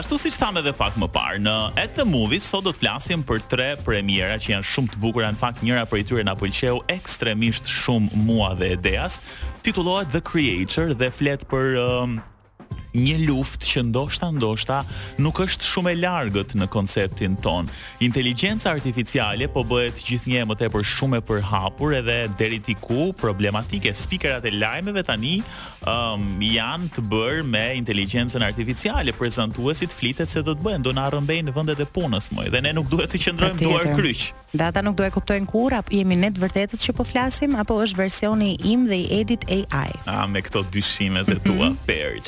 Ashtu 0.00 0.16
siç 0.22 0.38
tham 0.40 0.58
edhe 0.60 0.72
pak 0.78 0.96
më 1.00 1.10
parë, 1.14 1.42
në 1.44 1.56
At 1.78 1.94
the 1.98 2.04
Movies 2.08 2.46
sot 2.50 2.64
do 2.64 2.72
të 2.72 2.80
flasim 2.84 3.22
për 3.26 3.42
tre 3.52 3.70
premiera 3.84 4.38
që 4.40 4.54
janë 4.56 4.68
shumë 4.72 4.94
të 4.94 5.00
bukura, 5.04 5.30
në 5.34 5.40
fakt 5.40 5.62
njëra 5.66 5.84
prej 5.90 6.04
tyre 6.10 6.24
na 6.26 6.34
pëlqeu 6.38 6.80
ekstremisht 6.96 7.68
shumë 7.70 8.24
mua 8.26 8.52
dhe 8.58 8.72
Edeas. 8.78 9.20
Titullohet 9.64 10.10
The 10.16 10.20
Creator 10.24 10.94
dhe 10.96 11.10
flet 11.12 11.44
për 11.50 11.74
um, 11.80 12.20
një 12.96 13.18
luftë 13.28 13.66
që 13.68 13.82
ndoshta 13.90 14.30
ndoshta 14.34 14.80
nuk 15.22 15.40
është 15.44 15.68
shumë 15.70 15.92
e 15.94 15.98
largët 16.00 16.54
në 16.58 16.66
konceptin 16.72 17.36
ton. 17.44 17.68
Inteligjenca 18.02 18.72
artificiale 18.74 19.46
po 19.52 19.62
bëhet 19.68 20.02
gjithnjë 20.06 20.42
e 20.42 20.48
më 20.50 20.56
tepër 20.64 20.86
shumë 20.94 21.20
e 21.20 21.24
përhapur 21.30 21.94
edhe 22.00 22.16
deri 22.40 22.58
tiku 22.66 23.10
problematike 23.20 23.92
spikerat 23.94 24.46
e 24.50 24.54
lajmeve 24.58 25.04
tani 25.06 25.36
um, 25.86 26.24
janë 26.42 26.90
të 26.96 27.04
bërë 27.12 27.46
me 27.46 27.64
inteligjencën 27.78 28.42
artificiale, 28.46 29.14
prezantuesit 29.14 29.94
flitet 29.94 30.30
se 30.30 30.42
do 30.42 30.56
të 30.58 30.66
bëhen 30.66 30.86
do 30.86 30.94
na 30.96 31.06
rrëmbejnë 31.12 31.50
në 31.50 31.56
vendet 31.56 31.84
e 31.84 31.88
punës 31.94 32.30
më 32.34 32.48
dhe 32.54 32.64
ne 32.66 32.74
nuk 32.80 32.90
duhet 32.92 33.10
të 33.14 33.22
qëndrojmë 33.28 33.60
duar 33.64 33.86
kryq. 33.98 34.30
Data 34.58 34.82
nuk 34.82 34.98
do 34.98 35.06
e 35.06 35.12
kuptojnë 35.14 35.46
kur 35.50 35.76
apo 35.78 35.94
jemi 35.94 36.16
ne 36.18 36.32
të 36.34 36.42
vërtetët 36.42 36.82
që 36.82 36.96
po 36.98 37.06
flasim 37.06 37.54
apo 37.60 37.78
është 37.84 38.00
versioni 38.02 38.54
im 38.72 38.88
dhe 38.90 39.04
i 39.04 39.06
Edit 39.20 39.42
AI. 39.52 39.90
Ah 40.10 40.26
me 40.26 40.40
këto 40.42 40.64
dyshimet 40.74 41.28
e 41.30 41.38
tua, 41.46 41.72
Perry. 41.86 42.22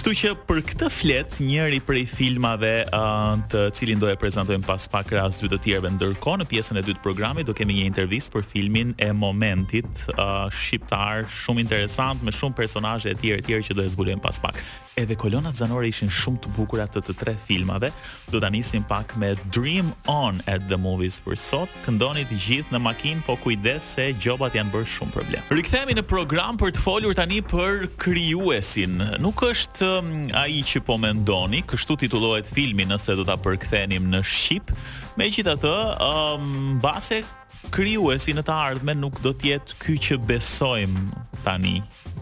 Kështu 0.00 0.14
që 0.16 0.30
për 0.48 0.58
këtë 0.64 0.86
flet 0.96 1.34
njëri 1.44 1.76
prej 1.84 2.02
filmave 2.08 2.68
uh, 2.96 3.34
të 3.52 3.66
cilin 3.76 4.00
do 4.00 4.08
e 4.08 4.14
prezantojmë 4.16 4.64
pas 4.64 4.86
pak 4.88 5.10
rast 5.12 5.42
dy 5.44 5.50
të 5.52 5.58
tjerëve 5.66 5.90
ndërkohë 5.98 6.38
në 6.40 6.46
pjesën 6.54 6.80
e 6.80 6.84
dytë 6.86 7.02
programit 7.04 7.44
do 7.44 7.52
kemi 7.58 7.76
një 7.76 7.84
intervistë 7.90 8.32
për 8.38 8.46
filmin 8.54 8.94
e 8.96 9.10
momentit 9.12 10.06
uh, 10.14 10.48
shqiptar 10.56 11.28
shumë 11.42 11.66
interesant 11.66 12.24
me 12.24 12.32
shumë 12.32 12.56
personazhe 12.62 13.12
të 13.12 13.20
tjerë 13.26 13.42
të 13.44 13.50
tjerë 13.50 13.68
që 13.68 13.76
do 13.76 13.84
e 13.84 13.92
zbulojmë 13.98 14.24
pas 14.24 14.40
pak 14.46 14.62
edhe 15.02 15.16
kolonat 15.16 15.56
zanore 15.56 15.88
ishin 15.88 16.10
shumë 16.12 16.40
të 16.44 16.50
bukura 16.56 16.84
të 16.92 17.00
të 17.06 17.14
tre 17.20 17.32
filmave. 17.46 17.88
Do 18.32 18.40
ta 18.42 18.50
nisim 18.52 18.84
pak 18.88 19.14
me 19.20 19.32
Dream 19.54 19.88
On 20.12 20.40
at 20.50 20.66
the 20.68 20.76
Movies 20.82 21.18
për 21.24 21.38
sot. 21.40 21.72
Këndoni 21.86 22.26
të 22.28 22.38
gjithë 22.46 22.74
në 22.76 22.80
makinë, 22.84 23.22
po 23.26 23.38
kujdes 23.40 23.88
se 23.96 24.10
gjobat 24.20 24.56
janë 24.58 24.72
bërë 24.74 24.90
shumë 24.96 25.16
problem. 25.16 25.48
Rikthehemi 25.56 25.96
në 25.96 26.04
program 26.10 26.60
për 26.60 26.74
të 26.76 26.84
folur 26.84 27.16
tani 27.16 27.40
për 27.54 27.88
krijuesin. 28.02 28.98
Nuk 29.24 29.44
është 29.48 29.90
um, 30.02 30.12
ai 30.42 30.60
që 30.68 30.82
po 30.90 30.98
mendoni, 31.00 31.62
kështu 31.70 31.98
titullohet 32.04 32.50
filmi 32.50 32.88
nëse 32.90 33.16
do 33.18 33.24
ta 33.28 33.38
përkthenim 33.44 34.10
në 34.12 34.20
shqip. 34.28 34.74
Megjithatë, 35.20 35.74
ëm 36.10 36.48
um, 36.50 36.78
base 36.82 37.22
krijuesi 37.70 38.32
në 38.34 38.42
të 38.48 38.54
ardhmen 38.68 39.00
nuk 39.04 39.18
do 39.24 39.32
të 39.36 39.52
jetë 39.54 39.80
ky 39.82 39.98
që 40.08 40.20
besojmë 40.28 41.08
tani. 41.46 41.78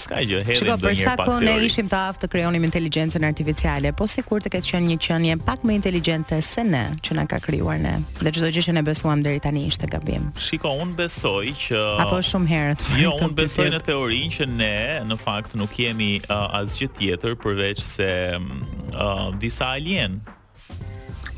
Ska 0.01 0.21
gjë, 0.23 0.39
hedhim 0.45 0.67
Shiko, 0.69 0.75
për 0.81 0.93
sa 0.97 1.13
kohë 1.19 1.41
ne 1.45 1.51
ishim 1.67 1.89
të 1.91 1.97
aftë 1.97 2.21
të 2.23 2.27
krijonim 2.33 2.63
inteligjencën 2.65 3.25
artificiale, 3.27 3.91
po 3.93 4.07
sikur 4.09 4.41
të 4.41 4.49
ketë 4.55 4.69
qenë 4.71 4.89
një 4.89 4.95
qenie 5.03 5.35
pak 5.45 5.65
më 5.67 5.75
inteligjente 5.77 6.39
se 6.45 6.63
ne, 6.65 6.85
që 7.05 7.17
na 7.19 7.25
ka 7.29 7.37
krijuar 7.43 7.77
ne. 7.83 7.91
Dhe 8.21 8.33
çdo 8.37 8.49
gjë 8.55 8.63
që 8.69 8.75
ne 8.79 8.83
besuam 8.87 9.21
deri 9.25 9.41
tani 9.43 9.65
ishte 9.69 9.89
gabim. 9.91 10.31
Shiko, 10.41 10.71
un 10.85 10.95
besoj 10.97 11.51
që 11.67 11.83
Apo 12.05 12.17
shumë 12.31 12.49
herët. 12.53 12.87
Jo, 13.03 13.13
un 13.27 13.35
besoj 13.37 13.67
në 13.75 13.83
teorinë 13.91 14.35
që 14.39 14.49
ne 14.55 14.73
në 15.11 15.19
fakt 15.21 15.57
nuk 15.59 15.77
jemi 15.83 16.13
uh, 16.23 16.47
asgjë 16.63 16.93
tjetër 16.97 17.37
përveç 17.43 17.83
se 17.91 18.09
mm, 18.37 18.61
uh, 18.95 19.29
disa 19.43 19.69
alien 19.75 20.21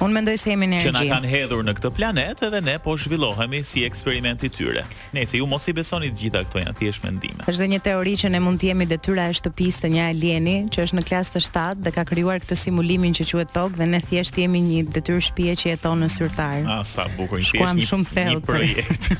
Un 0.02 0.12
mendoj 0.12 0.34
se 0.42 0.50
jemi 0.50 0.66
në 0.68 0.78
energji. 0.80 0.90
Që 0.90 0.94
na 0.96 1.04
kanë 1.14 1.32
hedhur 1.32 1.62
në 1.66 1.74
këtë 1.78 1.90
planet 1.96 2.42
edhe 2.48 2.60
ne 2.66 2.74
po 2.82 2.96
zhvillohemi 2.98 3.60
si 3.66 3.84
eksperiment 3.86 4.42
i 4.46 4.50
tyre. 4.50 4.82
Nëse 5.14 5.38
ju 5.38 5.46
mos 5.50 5.68
i 5.70 5.74
besoni 5.78 6.10
të 6.10 6.24
gjitha 6.24 6.42
këto 6.48 6.62
janë 6.64 6.74
thjesht 6.80 7.06
mendime. 7.06 7.46
Është 7.46 7.62
dhe 7.62 7.68
një 7.76 7.82
teori 7.88 8.16
që 8.24 8.32
ne 8.34 8.42
mund 8.44 8.60
të 8.62 8.72
jemi 8.72 8.88
detyra 8.90 9.28
e 9.30 9.36
shtëpisë 9.38 9.84
të 9.84 9.92
një 9.94 10.08
alieni 10.16 10.56
që 10.74 10.86
është 10.88 10.98
në 10.98 11.06
klasë 11.10 11.36
të 11.38 11.44
7 11.46 11.86
dhe 11.86 11.94
ka 11.96 12.06
krijuar 12.10 12.42
këtë 12.44 12.58
simulimin 12.64 13.14
që 13.20 13.28
quhet 13.30 13.54
tokë 13.54 13.82
dhe 13.82 13.88
ne 13.94 14.02
thjesht 14.10 14.42
jemi 14.42 14.64
një 14.66 14.82
detyrë 14.98 15.22
shtëpie 15.30 15.56
që 15.62 15.70
jeton 15.76 16.02
në 16.04 16.10
syrtar. 16.16 16.66
Ah 16.78 16.82
sa 16.94 17.06
bukur 17.18 17.42
që 17.42 17.62
një, 17.62 17.72
një, 17.84 18.28
një 18.34 18.44
projekt. 18.44 19.14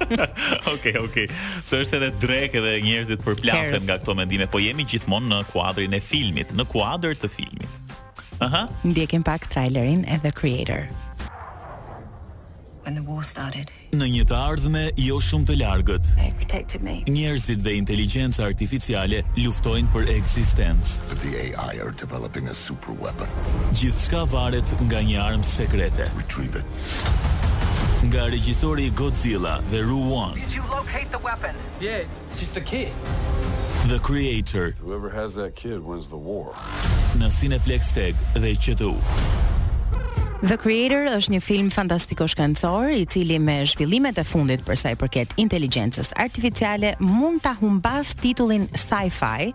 Okej, 0.74 0.96
okej. 1.06 1.26
Së 1.66 1.82
është 1.84 1.98
edhe 2.02 2.08
drek 2.22 2.56
edhe 2.60 2.74
njerëzit 2.84 3.24
përplasen 3.24 3.84
nga 3.88 3.98
këto 4.00 4.14
mendime, 4.20 4.46
po 4.50 4.60
jemi 4.62 4.84
gjithmonë 4.88 5.30
në 5.32 5.40
kuadrin 5.54 5.96
e 5.96 6.00
filmit, 6.04 6.52
në 6.56 6.66
kuadër 6.74 7.16
të 7.18 7.28
filmit. 7.32 7.57
Aha. 8.40 8.68
Ndjekim 8.84 9.22
pak 9.22 9.46
trailerin 9.50 10.02
e 10.08 10.18
The 10.22 10.30
Creator. 10.32 10.88
When 12.84 12.94
the 12.96 13.02
war 13.12 13.22
started. 13.26 13.68
Në 13.92 14.06
një 14.08 14.22
të 14.30 14.36
ardhme 14.36 14.82
jo 14.96 15.18
shumë 15.20 15.48
të 15.50 15.56
largët. 15.60 16.06
Njerëzit 17.08 17.60
dhe 17.66 17.74
inteligjenca 17.76 18.46
artificiale 18.48 19.22
luftojnë 19.36 19.92
për 19.92 20.08
ekzistencë. 20.14 21.18
The 21.24 21.32
AI 21.46 21.82
are 21.84 21.92
developing 22.00 22.48
a 22.48 22.54
super 22.54 22.96
weapon. 23.02 23.28
Gjithçka 23.76 24.24
varet 24.32 24.72
nga 24.88 25.02
një 25.04 25.20
armë 25.26 25.44
sekrete. 25.44 26.08
Nga 28.08 28.28
regjisori 28.38 28.88
Godzilla 28.96 29.58
dhe 29.72 29.82
Ru 29.84 29.98
One. 30.16 30.40
Yeah, 31.80 32.06
it's 32.30 32.38
just 32.40 32.56
a 32.56 32.60
key. 32.60 32.88
The 33.86 33.98
Creator. 34.00 34.72
Whoever 34.80 35.08
has 35.08 35.34
that 35.36 35.54
kid 35.56 35.80
wins 35.82 36.10
the 36.10 36.16
war. 36.18 36.52
Në 37.16 37.30
Cineplex 37.32 37.92
Tag 37.96 38.18
dhe 38.36 38.52
QTU. 38.58 38.92
The 40.38 40.54
Creator 40.54 41.08
është 41.16 41.32
një 41.34 41.38
film 41.42 41.68
fantastiko 41.74 42.28
shkëndësor 42.30 42.92
i 42.94 43.02
cili 43.10 43.40
me 43.42 43.56
zhvillimet 43.66 44.20
e 44.22 44.22
fundit 44.22 44.60
për 44.62 44.76
sa 44.78 44.92
i 44.94 44.98
përket 45.00 45.32
inteligjencës 45.42 46.12
artificiale 46.14 46.92
mund 47.02 47.40
ta 47.42 47.56
humbas 47.58 48.12
titullin 48.20 48.68
sci-fi, 48.78 49.48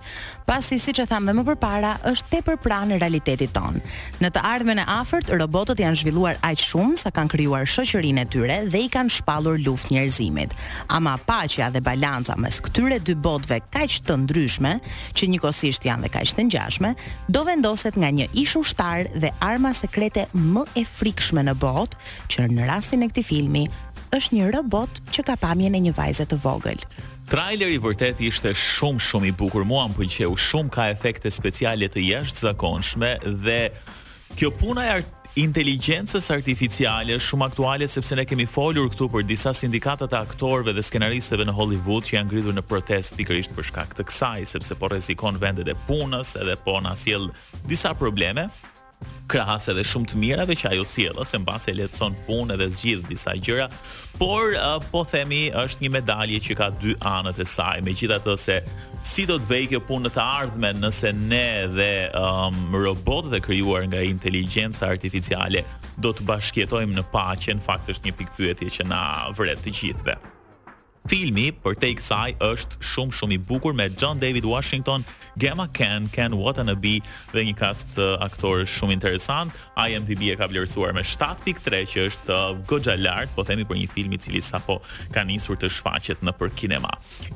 pasi 0.44 0.76
siç 0.84 1.00
e 1.00 1.06
tham 1.08 1.24
dhe 1.30 1.36
më 1.38 1.46
përpara, 1.48 1.94
është 2.12 2.30
tepër 2.34 2.60
pranë 2.66 2.98
realitetit 3.00 3.54
ton. 3.56 3.80
Në 4.20 4.34
të 4.36 4.44
ardhmen 4.50 4.82
e 4.84 4.86
afërt, 4.98 5.32
robotët 5.40 5.80
janë 5.86 6.02
zhvilluar 6.02 6.36
aq 6.44 6.60
shumë 6.66 7.00
sa 7.00 7.14
kanë 7.16 7.32
krijuar 7.38 7.64
shoqërinë 7.64 8.26
e 8.26 8.30
tyre 8.36 8.60
dhe 8.74 8.84
i 8.84 8.92
kanë 8.92 9.16
shpallur 9.22 9.64
luftë 9.64 9.96
njerëzimit. 9.96 10.58
Ama 10.98 11.16
paqja 11.24 11.72
dhe 11.72 11.80
balanca 11.88 12.36
mes 12.36 12.60
këtyre 12.68 13.00
dy 13.00 13.16
botëve 13.24 13.62
kaq 13.72 14.02
të 14.10 14.20
ndryshme, 14.26 14.76
që 15.16 15.32
njëkohësisht 15.32 15.88
janë 15.88 16.10
dhe 16.10 16.14
kaq 16.20 16.36
të 16.36 16.48
ngjashme, 16.52 16.94
do 17.32 17.48
vendoset 17.48 17.96
nga 17.96 18.12
një 18.20 18.28
ish 18.44 18.60
ushtar 18.66 19.08
dhe 19.16 19.32
arma 19.40 19.72
sekrete 19.80 20.28
më 20.36 20.68
e 20.76 20.84
frikshme 20.88 21.44
në 21.46 21.54
bot, 21.62 21.98
që 22.32 22.48
në 22.52 22.66
rastin 22.72 23.04
e 23.06 23.10
këtij 23.12 23.28
filmi 23.28 23.64
është 24.14 24.38
një 24.40 24.52
robot 24.58 25.00
që 25.14 25.24
ka 25.30 25.36
pamjen 25.42 25.76
e 25.78 25.84
një 25.88 25.96
vajze 25.98 26.26
të 26.30 26.40
vogël. 26.44 26.80
i 27.54 27.78
vërtet 27.78 28.22
ishte 28.22 28.54
shumë 28.54 29.00
shumë 29.02 29.28
i 29.28 29.32
bukur. 29.32 29.66
Mua 29.66 29.88
më 29.88 29.96
pëlqeu 29.98 30.38
shumë 30.38 30.70
ka 30.70 30.90
efekte 30.90 31.32
speciale 31.32 31.88
të 31.90 32.00
jashtëzakonshme 32.10 33.18
dhe 33.46 33.70
kjo 34.36 34.52
puna 34.52 34.86
e 34.86 34.90
art 34.90 35.10
inteligjencës 35.36 36.30
artificiale 36.30 37.18
shumë 37.18 37.46
aktuale 37.46 37.88
sepse 37.90 38.14
ne 38.16 38.26
kemi 38.26 38.46
folur 38.46 38.86
këtu 38.94 39.08
për 39.10 39.24
disa 39.26 39.54
sindikata 39.54 40.06
të 40.08 40.20
aktorëve 40.20 40.76
dhe 40.78 40.84
skenaristëve 40.86 41.48
në 41.50 41.56
Hollywood 41.58 42.06
që 42.06 42.16
janë 42.18 42.30
ngritur 42.30 42.54
në 42.54 42.62
protest 42.70 43.18
pikërisht 43.18 43.56
për 43.58 43.66
shkak 43.66 43.98
të 43.98 44.06
kësaj 44.12 44.46
sepse 44.54 44.78
po 44.78 44.92
rrezikon 44.94 45.42
vendet 45.42 45.74
e 45.74 45.76
punës 45.90 46.36
edhe 46.38 46.54
po 46.66 46.78
na 46.86 46.94
sjell 46.96 47.32
disa 47.66 47.94
probleme 47.98 48.46
krahas 49.32 49.68
edhe 49.72 49.84
shumë 49.88 50.10
të 50.12 50.20
mira 50.20 50.44
që 50.50 50.72
ajo 50.74 50.84
sjell 50.90 51.20
ose 51.22 51.40
mbase 51.40 51.72
e 51.72 51.76
letson 51.80 52.16
punë 52.28 52.58
edhe 52.58 52.68
zgjidh 52.76 53.06
disa 53.08 53.36
gjëra, 53.40 53.68
por 54.20 54.56
uh, 54.60 54.78
po 54.92 55.04
themi 55.08 55.46
është 55.64 55.86
një 55.86 55.92
medalje 55.98 56.42
që 56.50 56.58
ka 56.60 56.72
dy 56.82 56.96
anët 57.16 57.40
e 57.40 57.48
saj, 57.48 57.82
megjithatë 57.88 58.36
se 58.44 58.60
si 59.08 59.26
do 59.28 59.40
të 59.42 59.50
vejë 59.54 59.70
kjo 59.74 59.82
punë 59.90 60.14
të 60.16 60.24
ardhme 60.40 60.74
nëse 60.82 61.14
ne 61.24 61.48
dhe 61.76 61.92
um, 62.20 62.60
robotët 62.76 63.40
e 63.40 63.44
krijuar 63.44 63.88
nga 63.92 64.04
inteligjenca 64.08 64.92
artificiale 64.94 65.64
do 66.04 66.14
të 66.16 66.28
bashkjetojmë 66.30 67.00
në 67.00 67.08
paqe, 67.14 67.56
në 67.58 67.64
fakt 67.68 67.92
është 67.96 68.10
një 68.12 68.20
pikë 68.22 68.40
pyetje 68.42 68.74
që 68.80 68.92
na 68.92 69.02
vret 69.38 69.60
të 69.64 69.76
gjithëve. 69.80 70.20
Filmi 71.04 71.50
për 71.52 71.76
te 71.82 71.90
i 71.92 71.96
kësaj 72.00 72.34
është 72.44 72.78
shumë 72.94 73.16
shumë 73.18 73.36
i 73.36 73.40
bukur 73.50 73.74
me 73.76 73.90
John 74.00 74.22
David 74.22 74.46
Washington, 74.48 75.04
Gemma 75.42 75.66
Ken, 75.76 76.06
Ken 76.16 76.32
Watanabe 76.40 76.94
dhe 77.34 77.44
një 77.50 77.56
kast 77.60 77.98
aktor 78.24 78.64
shumë 78.64 78.96
interesant. 78.96 79.52
IMDb 79.84 80.30
e 80.32 80.38
ka 80.40 80.48
vlerësuar 80.48 80.96
me 80.96 81.04
7.3 81.04 81.84
që 81.96 82.06
është 82.08 82.38
goxha 82.72 82.96
lart, 83.04 83.34
po 83.36 83.44
themi 83.44 83.68
për 83.68 83.82
një 83.82 83.90
film 83.92 84.16
i 84.16 84.22
cili 84.24 84.42
sapo 84.42 84.80
ka 85.14 85.26
nisur 85.28 85.60
të 85.60 85.74
shfaqet 85.76 86.24
në 86.24 86.38
për 86.40 86.56
kinema. 86.62 86.94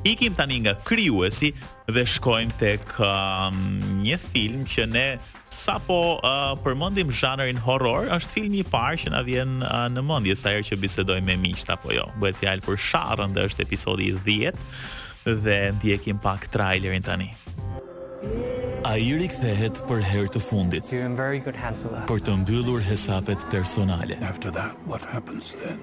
Ikim 0.07 0.39
tani 0.39 0.61
nga 0.63 0.77
kryuesi 0.87 1.51
dhe 1.91 2.07
shkojmë 2.15 2.55
tek 2.61 2.95
um, 3.03 3.59
një 4.07 4.15
film 4.31 4.63
që 4.67 4.87
ne 4.95 5.09
sa 5.57 5.81
po 5.81 6.21
uh, 6.21 6.53
përmëndim 6.61 7.09
zhanërin 7.17 7.57
horror, 7.65 8.05
është 8.13 8.35
film 8.37 8.55
i 8.61 8.63
parë 8.69 8.99
që 9.01 9.13
na 9.15 9.23
vjen 9.25 9.55
uh, 9.65 9.87
në 9.89 10.03
mëndje 10.05 10.35
sa 10.37 10.53
erë 10.53 10.67
që 10.69 10.77
bisedoj 10.85 11.17
me 11.25 11.35
miqt 11.41 11.71
apo 11.73 11.91
jo. 11.95 12.05
Bëhet 12.21 12.37
fjalë 12.43 12.65
për 12.67 12.79
sharrën 12.85 13.33
dhe 13.35 13.47
është 13.49 13.65
episodi 13.65 14.11
10 14.29 14.61
dhe 15.47 15.57
ndjekim 15.79 16.21
pak 16.23 16.45
trailerin 16.53 17.03
tani. 17.03 17.31
A 18.87 18.93
i 19.01 19.09
rikthehet 19.19 19.81
për 19.89 19.99
herë 20.09 20.29
të 20.33 20.39
fundit 20.41 20.89
Për 22.07 22.21
të 22.23 22.35
mbyllur 22.43 22.81
hesapet 22.85 23.43
personale 23.51 24.17
After 24.23 24.51
that, 24.57 24.77
what 24.89 25.05
happens 25.05 25.53
then? 25.61 25.77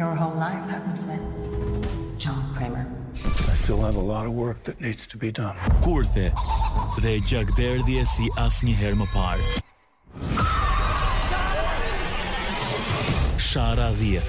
Your 0.00 0.14
whole 0.18 0.34
life 0.40 0.64
happens 0.70 1.04
then 1.10 1.22
John 2.18 2.42
Kramer 2.56 2.86
still 3.66 3.82
have 3.82 3.96
a 3.96 4.02
lot 4.14 4.26
of 4.26 4.32
work 4.32 4.62
that 4.62 4.80
needs 4.80 5.08
to 5.08 5.16
be 5.16 5.32
done. 5.32 5.56
Kurthe 5.84 6.30
dhe 7.04 7.14
gjakderdhje 7.30 8.04
si 8.12 8.30
asnjëherë 8.42 8.96
më 9.00 9.06
parë. 9.10 9.46
Shara 13.48 13.88
10. 14.02 14.20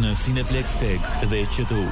Në 0.00 0.10
Cineplex 0.24 0.66
Tech 0.84 1.04
dhe 1.34 1.42
QTU. 1.58 1.84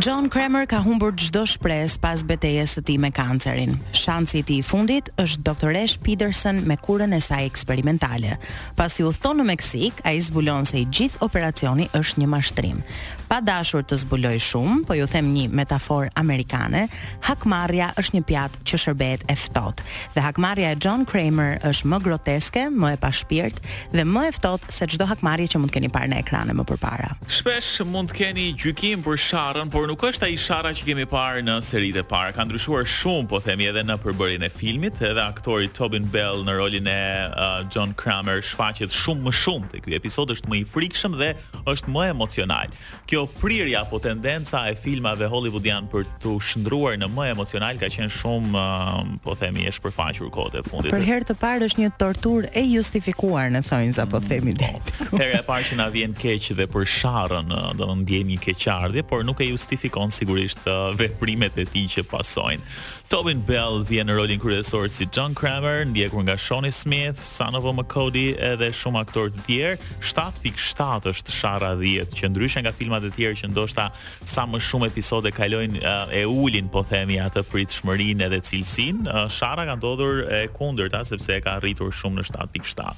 John 0.00 0.28
Kramer 0.32 0.64
ka 0.64 0.78
humbur 0.80 1.12
çdo 1.20 1.42
shpresë 1.44 2.00
pas 2.00 2.22
betejës 2.24 2.78
së 2.78 2.82
tij 2.88 2.94
me 2.98 3.10
kancerin. 3.12 3.74
Shansi 3.92 4.40
i 4.54 4.62
fundit 4.64 5.10
është 5.20 5.42
doktoresh 5.44 5.98
Peterson 6.00 6.62
me 6.64 6.78
kurën 6.80 7.12
e 7.12 7.20
saj 7.20 7.44
eksperimentale. 7.50 8.38
Pasi 8.78 9.04
udhton 9.04 9.36
në 9.42 9.50
Meksik, 9.52 10.00
ai 10.08 10.16
zbulon 10.24 10.64
se 10.64 10.80
i 10.80 10.86
gjithë 10.88 11.20
operacioni 11.26 11.90
është 11.92 12.22
një 12.22 12.28
mashtrim. 12.32 12.80
Pa 13.28 13.40
dashur 13.40 13.84
të 13.88 13.96
zbuloj 14.02 14.38
shumë, 14.44 14.78
po 14.88 14.96
ju 14.96 15.06
them 15.08 15.28
një 15.32 15.46
metaforë 15.56 16.08
amerikane, 16.20 16.86
hakmarrja 17.24 17.90
është 18.00 18.16
një 18.18 18.24
pjatë 18.28 18.62
që 18.68 18.80
shërbehet 18.82 19.22
e 19.32 19.36
ftohtë. 19.40 19.86
Dhe 20.16 20.24
hakmarrja 20.24 20.72
e 20.74 20.80
John 20.84 21.04
Kramer 21.08 21.54
është 21.68 21.92
më 21.92 22.00
groteske, 22.04 22.64
më 22.68 22.94
e 22.96 23.00
pashpirt 23.00 23.60
dhe 23.96 24.04
më 24.08 24.24
e 24.30 24.32
ftohtë 24.38 24.72
se 24.76 24.88
çdo 24.94 25.04
hakmarrje 25.12 25.52
që 25.52 25.62
mund 25.64 25.72
keni 25.72 25.88
parë 25.92 26.12
në 26.14 26.20
ekrane 26.24 26.56
më 26.56 26.68
parë. 26.76 27.12
Shpesh 27.28 27.84
mund 27.84 28.12
të 28.12 28.20
keni 28.22 28.48
gjykim 28.56 29.04
për 29.04 29.16
sharrën 29.20 29.68
por 29.82 29.90
nuk 29.90 30.02
është 30.12 30.28
ai 30.28 30.34
Shara 30.38 30.70
që 30.78 30.84
kemi 30.86 31.04
parë 31.10 31.40
në 31.42 31.56
seritë 31.66 32.02
e 32.04 32.04
parë. 32.06 32.32
Ka 32.36 32.44
ndryshuar 32.46 32.84
shumë, 32.86 33.24
po 33.32 33.40
themi 33.42 33.66
edhe 33.66 33.80
në 33.82 33.96
përbërjen 34.04 34.44
e 34.46 34.50
filmit, 34.54 35.00
edhe 35.02 35.18
aktori 35.24 35.66
Tobin 35.74 36.04
Bell 36.12 36.44
në 36.46 36.54
rolin 36.54 36.86
e 36.86 36.96
uh, 37.34 37.56
John 37.74 37.90
Kramer 37.98 38.38
shfaqet 38.46 38.94
shumë 38.94 39.26
më 39.26 39.32
shumë. 39.34 39.70
Te 39.72 39.80
ky 39.82 39.96
episod 39.98 40.30
është 40.36 40.52
më 40.52 40.60
i 40.60 40.68
frikshëm 40.70 41.16
dhe 41.18 41.32
është 41.72 41.94
më 41.96 42.04
emocional. 42.12 42.70
Kjo 43.10 43.24
prirje 43.40 43.74
apo 43.80 43.98
tendenca 44.06 44.60
e 44.70 44.76
filmave 44.78 45.26
hollywoodian 45.28 45.90
për 45.90 46.06
të 46.22 46.36
shndruar 46.52 46.94
në 47.02 47.10
më 47.16 47.26
emocional 47.34 47.82
ka 47.82 47.90
qenë 47.90 48.14
shumë, 48.20 48.54
uh, 48.54 49.18
po 49.26 49.34
themi, 49.42 49.66
e 49.66 49.74
shpërfaqur 49.74 50.30
kohët 50.36 50.60
e 50.62 50.64
fundit. 50.68 50.94
Për 50.94 51.08
herë 51.10 51.28
të 51.32 51.36
parë 51.42 51.66
është 51.72 51.82
një 51.82 51.90
tortur 51.98 52.46
e 52.54 52.62
justifikuar 52.70 53.50
në 53.58 53.64
thonjza, 53.66 54.06
apo 54.06 54.22
themi 54.28 54.54
mm, 54.54 54.62
po. 54.62 55.18
deri. 55.18 55.22
Herë 55.24 55.42
e 55.42 55.42
parë 55.50 55.68
që 55.72 55.82
na 55.82 55.90
vjen 55.98 56.14
keq 56.22 56.52
dhe 56.62 56.70
për 56.70 56.86
Sharën, 56.98 57.52
do 57.82 57.90
të 57.92 58.00
ndjejmë 58.04 58.40
keqardhje, 58.46 59.06
por 59.10 59.26
nuk 59.26 59.42
e 59.42 59.50
justifikuar 59.50 59.70
justifikon 59.72 60.10
sigurisht 60.12 60.58
uh, 60.66 60.92
veprimet 60.98 61.56
e 61.56 61.64
tij 61.64 61.86
që 61.96 62.02
pasojnë. 62.08 62.64
Tobin 63.12 63.40
Bell 63.44 63.80
vjen 63.88 64.08
në 64.08 64.14
rolin 64.16 64.40
kryesor 64.40 64.88
si 64.88 65.04
John 65.12 65.34
Kramer, 65.36 65.84
ndjekur 65.88 66.22
nga 66.24 66.34
Shawn 66.40 66.64
Smith, 66.72 67.20
Son 67.24 67.54
of 67.54 67.64
McCody 67.76 68.34
edhe 68.40 68.70
shumë 68.74 69.02
aktorë 69.04 69.32
të 69.36 69.44
tjerë. 69.48 69.76
7.7 70.04 71.08
është 71.12 71.34
sharra 71.36 71.72
10, 71.80 72.12
që 72.16 72.30
ndryshe 72.32 72.62
nga 72.64 72.72
filmat 72.72 73.04
e 73.04 73.12
tjerë 73.12 73.38
që 73.42 73.52
ndoshta 73.52 73.88
sa 74.26 74.46
më 74.48 74.60
shumë 74.64 74.88
episode 74.92 75.32
kalojnë 75.36 75.80
uh, 75.80 76.12
e 76.12 76.24
ulin 76.28 76.68
po 76.72 76.84
themi 76.88 77.16
atë 77.20 77.44
pritshmërinë 77.52 78.28
edhe 78.28 78.42
cilësinë. 78.48 79.08
Uh, 79.08 79.24
sharra 79.32 79.64
ka 79.70 79.76
ndodhur 79.80 80.26
e 80.28 80.44
kundërta 80.56 81.04
sepse 81.08 81.40
ka 81.44 81.56
arritur 81.60 81.92
shumë 81.92 82.20
në 82.24 82.28
7.7. 82.32 82.92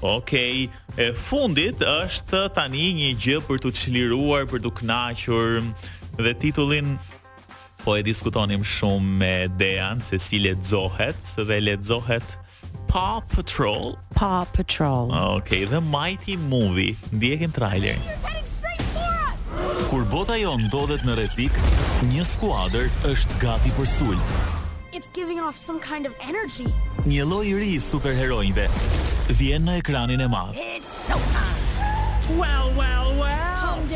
Okej, 0.00 0.68
e 0.96 1.10
fundit 1.12 1.82
është 1.84 2.46
tani 2.56 2.86
një 3.02 3.10
gjë 3.20 3.42
për 3.50 3.58
të 3.66 3.72
çliruar, 3.82 4.46
për 4.50 4.62
të 4.64 4.70
kënaqur 4.78 5.58
dhe 6.22 6.34
titullin 6.38 6.96
po 7.84 7.96
e 7.96 8.04
diskutonim 8.04 8.62
shumë 8.76 9.14
me 9.22 9.34
Dean 9.60 10.02
se 10.04 10.18
si 10.20 10.40
lexohet 10.44 11.34
dhe 11.50 11.60
lexohet 11.64 12.36
Paw 12.90 13.20
Patrol. 13.30 13.92
Paw 14.16 14.42
Patrol. 14.52 15.12
Okay, 15.14 15.64
the 15.64 15.80
Mighty 15.80 16.36
Movie. 16.36 16.96
Ndjekim 17.14 17.52
trailerin. 17.54 18.02
Kur 19.90 20.02
bota 20.10 20.34
jo 20.38 20.56
ndodhet 20.58 21.06
në 21.06 21.14
rrezik, 21.20 21.60
një 22.10 22.26
skuadër 22.26 22.90
është 23.12 23.38
gati 23.44 23.70
për 23.78 23.88
sulm. 23.94 24.26
It's 24.90 25.06
giving 25.14 25.38
off 25.38 25.54
some 25.56 25.78
kind 25.86 26.04
of 26.10 26.16
energy. 26.26 26.66
Një 27.06 27.28
lloj 27.30 27.44
i 27.52 27.54
ri 27.62 27.70
superheroinjve 27.84 28.66
vjen 29.38 29.70
në 29.70 29.78
ekranin 29.84 30.26
e 30.26 30.26
madh. 30.34 30.58
Well, 32.34 32.74
well 32.74 32.99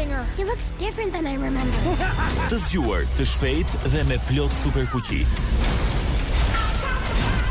singer. 0.04 0.26
He 0.36 0.44
looks 0.44 0.70
different 0.72 1.12
than 1.12 1.26
I 1.26 1.34
remember. 1.34 1.94
të 2.52 2.58
zgjuar, 2.68 3.04
të 3.18 3.26
shpejt 3.34 3.76
dhe 3.92 4.04
me 4.08 4.18
plot 4.28 4.52
super 4.62 4.86
fuqi. 4.92 5.22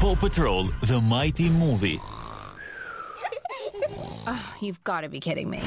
Paw 0.01 0.15
Patrol 0.19 0.69
The 0.89 0.99
Mighty 1.01 1.49
Movie. 1.57 1.99
oh, 4.33 4.53
you've 4.61 4.83
got 4.83 5.01
to 5.01 5.09
be 5.09 5.19
kidding 5.19 5.49
me. 5.49 5.61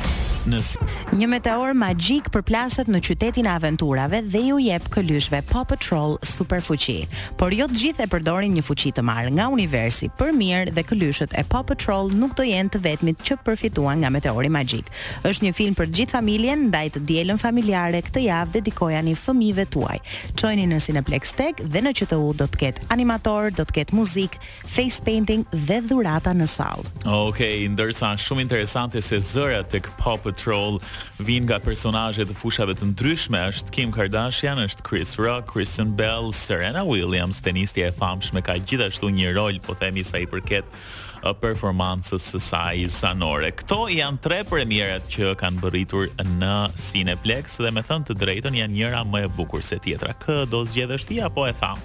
Fitness. 0.46 0.76
Një 1.16 1.26
meteor 1.30 1.72
magjik 1.78 2.26
përplaset 2.34 2.88
në 2.92 2.98
qytetin 3.06 3.46
e 3.48 3.52
aventurave 3.56 4.18
dhe 4.30 4.40
ju 4.44 4.58
jep 4.60 4.84
këlyshve 4.94 5.38
Paw 5.48 5.64
Patrol 5.70 6.16
super 6.26 6.60
fuqi. 6.62 6.98
Por 7.40 7.54
jo 7.56 7.64
të 7.70 7.78
gjithë 7.80 8.04
e 8.04 8.08
përdorin 8.12 8.52
një 8.58 8.62
fuqi 8.66 8.92
të 8.94 9.02
marrë 9.06 9.32
nga 9.38 9.46
universi 9.54 10.10
për 10.18 10.34
mirë 10.36 10.74
dhe 10.76 10.84
këlyshët 10.90 11.34
e 11.40 11.44
Paw 11.50 11.64
Patrol 11.68 12.12
nuk 12.20 12.34
do 12.38 12.44
jenë 12.46 12.72
të 12.74 12.80
vetmit 12.84 13.22
që 13.26 13.38
përfituan 13.46 14.02
nga 14.04 14.10
meteori 14.16 14.50
magjik. 14.52 14.90
Është 15.26 15.46
një 15.46 15.52
film 15.56 15.78
për 15.78 15.90
gjithë 15.98 16.16
familjen 16.18 16.66
ndaj 16.68 16.84
të 16.96 17.02
dielën 17.10 17.40
familjare 17.42 18.02
këtë 18.06 18.24
javë 18.26 18.54
dedikojani 18.58 19.16
fëmijëve 19.22 19.66
tuaj. 19.74 19.96
Çojini 20.38 20.66
në 20.74 20.82
Cineplex 20.86 21.34
Tech 21.38 21.62
dhe 21.64 21.82
në 21.86 21.94
QTU 22.02 22.30
do 22.42 22.50
të 22.52 22.62
ketë 22.64 22.88
animator, 22.96 23.50
do 23.58 23.64
të 23.70 23.78
ketë 23.80 23.98
muzik, 23.98 24.38
face 24.76 25.00
painting 25.08 25.46
dhe 25.54 25.80
dhurata 25.88 26.34
në 26.38 26.50
sallë. 26.56 26.94
Okej, 27.06 27.30
okay, 27.32 27.66
ndërsa 27.74 28.12
shumë 28.20 28.44
interesante 28.48 29.02
se 29.02 29.22
zërat 29.22 29.70
tek 29.72 29.88
Paw 30.02 30.18
Patrol 30.36 30.76
vin 31.24 31.46
nga 31.48 31.56
personazhe 31.64 32.26
të 32.28 32.34
fushave 32.36 32.74
të 32.76 32.90
ndryshme, 32.90 33.40
është 33.54 33.72
Kim 33.72 33.88
Kardashian, 33.94 34.60
është 34.60 34.84
Chris 34.84 35.14
Rock, 35.16 35.46
Kristen 35.54 35.94
Bell, 35.96 36.28
Serena 36.36 36.82
Williams, 36.84 37.40
tenisti 37.40 37.80
e 37.80 37.88
famshme 37.96 38.42
ka 38.44 38.58
gjithashtu 38.68 39.08
një 39.16 39.30
rol, 39.32 39.56
po 39.64 39.72
themi 39.80 40.04
sa 40.04 40.20
i 40.20 40.28
përket 40.28 40.68
uh, 40.76 41.32
performancës 41.40 42.28
së 42.34 42.42
saj 42.50 42.84
sanore. 42.98 43.54
Kto 43.62 43.86
janë 43.94 44.20
tre 44.28 44.42
premierat 44.44 45.08
që 45.16 45.32
kanë 45.40 45.62
bërritur 45.64 46.12
në 46.36 46.52
Cineplex 46.84 47.56
dhe 47.64 47.72
me 47.72 47.80
thënë 47.88 48.12
të 48.12 48.18
drejtën 48.20 48.60
janë 48.60 48.76
njëra 48.76 49.06
më 49.08 49.24
e 49.30 49.36
bukur 49.40 49.64
se 49.66 49.80
tjetra. 49.86 50.12
Kë 50.20 50.42
do 50.52 50.60
zgjedhësh 50.68 51.08
ti 51.14 51.22
apo 51.24 51.48
e 51.48 51.56
tham? 51.62 51.80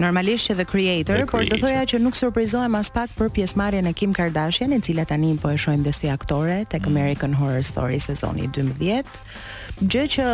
normalisht 0.00 0.48
që 0.48 0.56
the 0.60 0.64
creator, 0.64 1.18
por 1.30 1.44
do 1.48 1.58
thoja 1.60 1.84
që 1.94 2.00
nuk 2.02 2.16
surprizohem 2.18 2.76
as 2.78 2.90
pak 2.94 3.12
për 3.18 3.30
pjesëmarrjen 3.36 3.88
e 3.90 3.92
Kim 3.96 4.14
Kardashian, 4.16 4.72
e 4.76 4.80
cila 4.84 5.04
tani 5.08 5.34
po 5.40 5.50
e 5.52 5.58
shohim 5.58 5.84
dhe 5.86 5.92
si 5.96 6.08
aktore 6.12 6.64
tek 6.66 6.82
mm. 6.86 6.92
American 6.92 7.36
Horror 7.40 7.62
Story 7.66 8.00
sezoni 8.00 8.48
12 8.48 9.20
gjë 9.82 10.04
që 10.14 10.24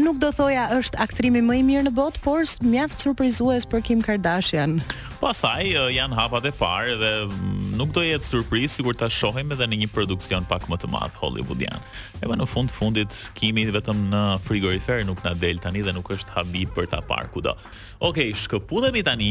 nuk 0.00 0.16
do 0.22 0.30
thoja 0.32 0.68
është 0.80 1.00
aktrimi 1.02 1.42
më 1.44 1.60
i 1.60 1.66
mirë 1.66 1.84
në 1.88 1.92
botë, 1.96 2.22
por 2.24 2.42
mjaft 2.64 3.00
surprizues 3.04 3.66
për 3.68 3.82
Kim 3.84 4.02
Kardashian. 4.04 4.80
Pastaj 5.18 5.66
janë 5.98 6.14
hapat 6.14 6.44
e 6.46 6.52
parë 6.54 6.94
dhe 7.00 7.12
mm, 7.26 7.74
nuk 7.74 7.90
do 7.94 8.04
jetë 8.06 8.22
surprizë 8.28 8.78
sikur 8.78 8.94
ta 8.94 9.08
shohim 9.10 9.50
edhe 9.54 9.66
në 9.66 9.78
një 9.82 9.88
produksion 9.96 10.46
pak 10.48 10.68
më 10.70 10.76
të 10.78 10.88
madh 10.92 11.16
hollywoodian. 11.20 11.82
Edhe 12.22 12.36
në 12.38 12.46
fund 12.46 12.70
fundit 12.70 13.10
Kimi 13.34 13.66
vetëm 13.74 14.04
në 14.12 14.22
frigorifer 14.46 15.02
nuk 15.08 15.24
na 15.26 15.34
del 15.34 15.58
tani 15.58 15.82
dhe 15.82 15.92
nuk 15.96 16.10
është 16.16 16.36
habi 16.38 16.64
për 16.74 16.88
ta 16.94 17.02
parë 17.02 17.28
kudo. 17.34 17.56
Okej, 17.98 18.30
okay, 18.30 18.38
shkëputemi 18.46 19.02
tani 19.02 19.30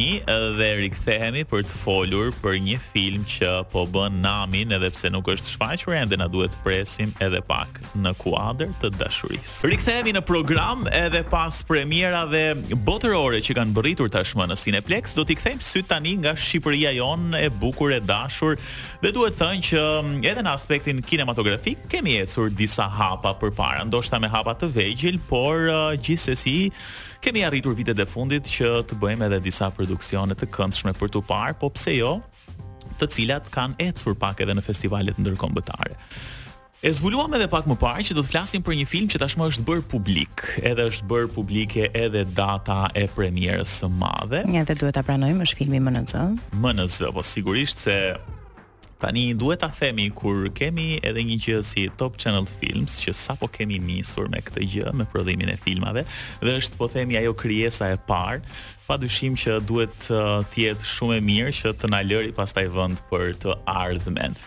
dhe 0.60 0.70
rikthehemi 0.84 1.46
për 1.48 1.64
të 1.70 1.82
folur 1.86 2.36
për 2.44 2.60
një 2.68 2.78
film 2.92 3.24
që 3.38 3.54
po 3.72 3.88
bën 3.88 4.20
namin 4.28 4.76
edhe 4.76 4.92
pse 4.92 5.10
nuk 5.16 5.32
është 5.38 5.56
shfaqur 5.56 5.96
ende 6.04 6.20
na 6.20 6.28
duhet 6.28 6.52
të 6.52 6.66
presim 6.68 7.16
edhe 7.24 7.40
pak 7.48 7.80
në 7.96 8.12
kuadër 8.24 8.76
të 8.84 8.92
dashurisë. 9.00 9.47
Rikthehemi 9.48 10.12
në 10.14 10.20
program 10.28 10.82
edhe 10.92 11.22
pas 11.32 11.56
premierave 11.66 12.40
botërore 12.86 13.40
që 13.44 13.56
kanë 13.56 13.74
bërritur 13.78 14.10
tashmë 14.12 14.44
në 14.52 14.58
Cineplex, 14.60 15.14
do 15.16 15.24
t'i 15.26 15.38
kthejmë 15.40 15.64
sy 15.64 15.82
tani 15.88 16.12
nga 16.20 16.34
Shqipëria 16.38 16.92
jonë 16.98 17.40
e 17.46 17.50
bukur 17.56 17.94
e 17.96 18.02
dashur. 18.04 18.60
Dhe 19.02 19.12
duhet 19.16 19.38
thënë 19.40 19.64
që 19.70 19.82
mm, 20.02 20.20
edhe 20.30 20.44
në 20.46 20.52
aspektin 20.54 21.00
kinematografik 21.02 21.88
kemi 21.90 22.18
ecur 22.22 22.52
disa 22.60 22.90
hapa 23.00 23.32
përpara, 23.40 23.86
ndoshta 23.88 24.20
me 24.20 24.30
hapa 24.32 24.54
të 24.62 24.70
vegjël, 24.78 25.20
por 25.30 25.64
uh, 25.66 25.96
gjithsesi 25.96 26.58
kemi 27.24 27.46
arritur 27.48 27.78
vitet 27.80 27.98
e 27.98 28.06
fundit 28.10 28.52
që 28.58 28.76
të 28.92 28.98
bëjmë 29.00 29.30
edhe 29.30 29.42
disa 29.48 29.72
produksione 29.74 30.36
të 30.38 30.52
këndshme 30.58 30.94
për 31.00 31.16
tu 31.16 31.24
parë, 31.28 31.56
po 31.64 31.72
pse 31.74 31.96
jo? 32.02 32.18
të 32.98 33.06
cilat 33.14 33.48
kanë 33.54 33.76
ecur 33.92 34.16
pak 34.18 34.40
edhe 34.42 34.56
në 34.58 34.62
festivalet 34.66 35.18
ndërkombëtare. 35.22 35.94
E 36.82 36.90
zbuluam 36.94 37.34
edhe 37.34 37.48
pak 37.50 37.66
më 37.66 37.74
parë 37.82 38.04
që 38.06 38.14
do 38.14 38.22
të 38.22 38.30
flasim 38.30 38.62
për 38.62 38.76
një 38.78 38.84
film 38.86 39.08
që 39.10 39.18
tashmë 39.24 39.46
është 39.50 39.64
bërë 39.66 39.84
publik, 39.90 40.44
edhe 40.62 40.84
është 40.92 41.08
bërë 41.10 41.32
publike 41.34 41.88
edhe 41.98 42.22
data 42.38 42.84
e 42.94 43.08
premierës 43.16 43.80
së 43.80 43.90
madhe. 43.96 44.44
Ne 44.46 44.62
atë 44.62 44.76
duhet 44.84 44.94
ta 44.94 45.02
pranojmë, 45.08 45.42
është 45.48 45.58
filmi 45.64 45.82
MNZ. 45.82 46.14
MNZ, 46.54 47.00
po 47.18 47.24
sigurisht 47.26 47.82
se 47.82 47.96
tani 49.02 49.24
duhet 49.34 49.64
ta 49.66 49.72
themi 49.74 50.06
kur 50.14 50.46
kemi 50.54 51.00
edhe 51.02 51.26
një 51.26 51.40
gjë 51.48 51.64
si 51.66 51.88
Top 51.98 52.22
Channel 52.22 52.46
Films 52.60 53.02
që 53.02 53.18
sapo 53.26 53.50
kemi 53.58 53.82
nisur 53.82 54.30
me 54.30 54.46
këtë 54.46 54.70
gjë, 54.76 54.94
me 55.02 55.10
prodhimin 55.10 55.50
e 55.50 55.58
filmave, 55.66 56.06
dhe 56.46 56.58
është 56.62 56.78
po 56.78 56.92
themi 56.94 57.18
ajo 57.18 57.34
krijesa 57.42 57.90
e 57.96 57.98
parë 58.06 58.46
pa 58.88 58.96
dyshim 59.02 59.36
që 59.38 59.58
duhet 59.68 60.08
uh, 60.16 60.40
të 60.52 60.64
jetë 60.64 60.88
shumë 60.96 61.18
e 61.20 61.24
mirë 61.28 61.54
që 61.60 61.74
të 61.82 61.90
na 61.92 62.00
lëri 62.08 62.32
pastaj 62.38 62.64
vend 62.72 63.02
për 63.12 63.34
të 63.44 63.56
ardhmen. 63.70 64.38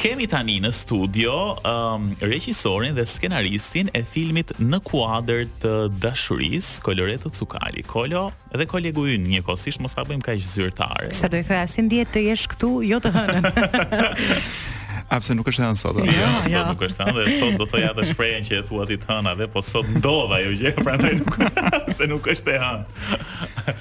Kemi 0.00 0.26
tani 0.32 0.58
në 0.64 0.70
studio 0.72 1.32
um, 1.66 2.06
regjisorin 2.24 2.94
dhe 2.96 3.04
skenaristin 3.08 3.88
e 3.96 4.00
filmit 4.08 4.52
Në 4.60 4.78
kuadër 4.84 5.42
të 5.60 5.72
dashurisë, 6.00 6.78
Koloreto 6.84 7.32
Cukali. 7.36 7.84
Kolo 7.88 8.26
dhe 8.56 8.66
kolegu 8.68 9.06
ynë, 9.12 9.34
njëkohësisht 9.36 9.82
mos 9.84 9.96
ta 9.96 10.06
bëjmë 10.08 10.24
kaq 10.24 10.40
zyrtare. 10.44 11.10
Sa 11.16 11.28
do 11.32 11.40
i 11.40 11.44
thoya, 11.48 11.66
si 11.68 11.84
ndihet 11.88 12.12
të 12.16 12.24
jesh 12.30 12.46
këtu, 12.54 12.72
jo 12.94 13.00
të 13.04 13.12
hënën. 13.18 14.76
A 15.10 15.18
pse 15.18 15.34
nuk 15.34 15.48
është 15.50 15.64
hënë 15.64 15.78
sot? 15.80 15.96
Jo, 15.98 16.04
Ja, 16.06 16.12
ja, 16.14 16.50
ja. 16.52 16.60
nuk 16.70 16.84
është 16.86 17.02
hanë 17.08 17.14
dhe 17.26 17.32
sot 17.40 17.56
do 17.58 17.66
thoja 17.66 17.88
edhe 17.90 18.04
shprehen 18.06 18.44
që 18.46 18.60
e 18.60 18.66
thua 18.68 18.84
ti 18.86 18.94
hënë 19.02 19.32
atë, 19.32 19.48
po 19.50 19.62
sot 19.66 19.88
ndodha 19.96 20.38
ajo 20.38 20.52
gjë, 20.60 20.72
prandaj 20.86 21.16
nuk 21.18 21.38
se 21.98 22.06
nuk 22.12 22.28
është 22.30 22.54
e 22.54 22.60
hanë. 22.62 23.74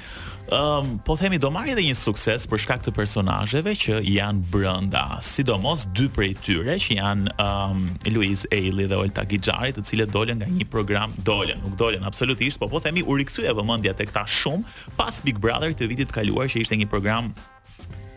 um, 0.51 0.99
po 1.03 1.15
themi 1.17 1.39
do 1.41 1.49
marrë 1.53 1.73
edhe 1.75 1.83
një 1.89 1.95
sukses 1.97 2.45
për 2.49 2.61
shkak 2.63 2.83
të 2.85 2.93
personazheve 2.95 3.73
që 3.83 3.99
janë 4.05 4.47
brenda, 4.53 5.03
sidomos 5.25 5.85
dy 5.95 6.07
prej 6.13 6.33
tyre 6.43 6.75
që 6.81 6.97
janë 6.99 7.33
um, 7.35 7.45
ehm, 7.49 8.15
Luiz 8.15 8.45
Ailey 8.55 8.87
dhe 8.91 8.97
Olta 8.99 9.25
Gixhari, 9.29 9.73
të 9.75 9.83
cilët 9.89 10.13
dolën 10.13 10.41
nga 10.41 10.49
një 10.51 10.67
program, 10.71 11.13
dolën, 11.27 11.59
nuk 11.63 11.77
dolën 11.79 12.05
absolutisht, 12.07 12.59
po 12.61 12.69
po 12.71 12.81
themi 12.83 13.05
u 13.05 13.17
rikthye 13.19 13.53
vëmendja 13.57 13.95
tek 13.99 14.13
ta 14.15 14.25
shumë 14.25 14.93
pas 14.97 15.21
Big 15.25 15.39
Brother 15.41 15.73
të 15.77 15.89
vitit 15.91 16.13
kaluar 16.15 16.49
që 16.51 16.63
ishte 16.65 16.79
një 16.79 16.89
program 16.89 17.31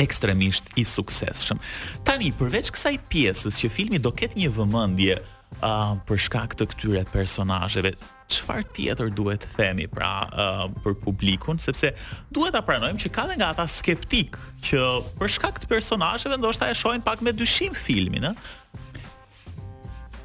ekstremisht 0.02 0.66
i 0.80 0.84
suksesshëm. 0.88 1.60
Tani 2.06 2.32
përveç 2.36 2.72
kësaj 2.74 2.96
pjesës 3.12 3.60
që 3.62 3.70
filmi 3.70 4.00
do 4.02 4.10
ketë 4.14 4.40
një 4.42 4.50
vëmendje 4.56 5.20
uh, 5.61 5.94
për 6.09 6.23
shkak 6.26 6.54
të 6.59 6.68
këtyre 6.73 7.02
personazheve 7.12 7.92
çfarë 8.32 8.71
tjetër 8.76 9.11
duhet 9.18 9.42
të 9.44 9.50
themi 9.56 9.88
pra 9.92 10.12
uh, 10.30 10.66
për 10.85 10.97
publikun 11.02 11.61
sepse 11.61 11.90
duhet 12.32 12.54
ta 12.56 12.62
pranojmë 12.64 13.00
që 13.02 13.12
ka 13.12 13.26
dhe 13.28 13.37
nga 13.40 13.50
ata 13.52 13.66
skeptik 13.68 14.38
që 14.64 14.80
për 15.21 15.35
shkak 15.37 15.61
të 15.64 15.68
personazheve 15.73 16.38
ndoshta 16.40 16.71
e 16.73 16.76
shohin 16.78 17.04
pak 17.04 17.21
me 17.26 17.35
dyshim 17.37 17.76
filmin 17.76 18.32
ë 18.32 18.37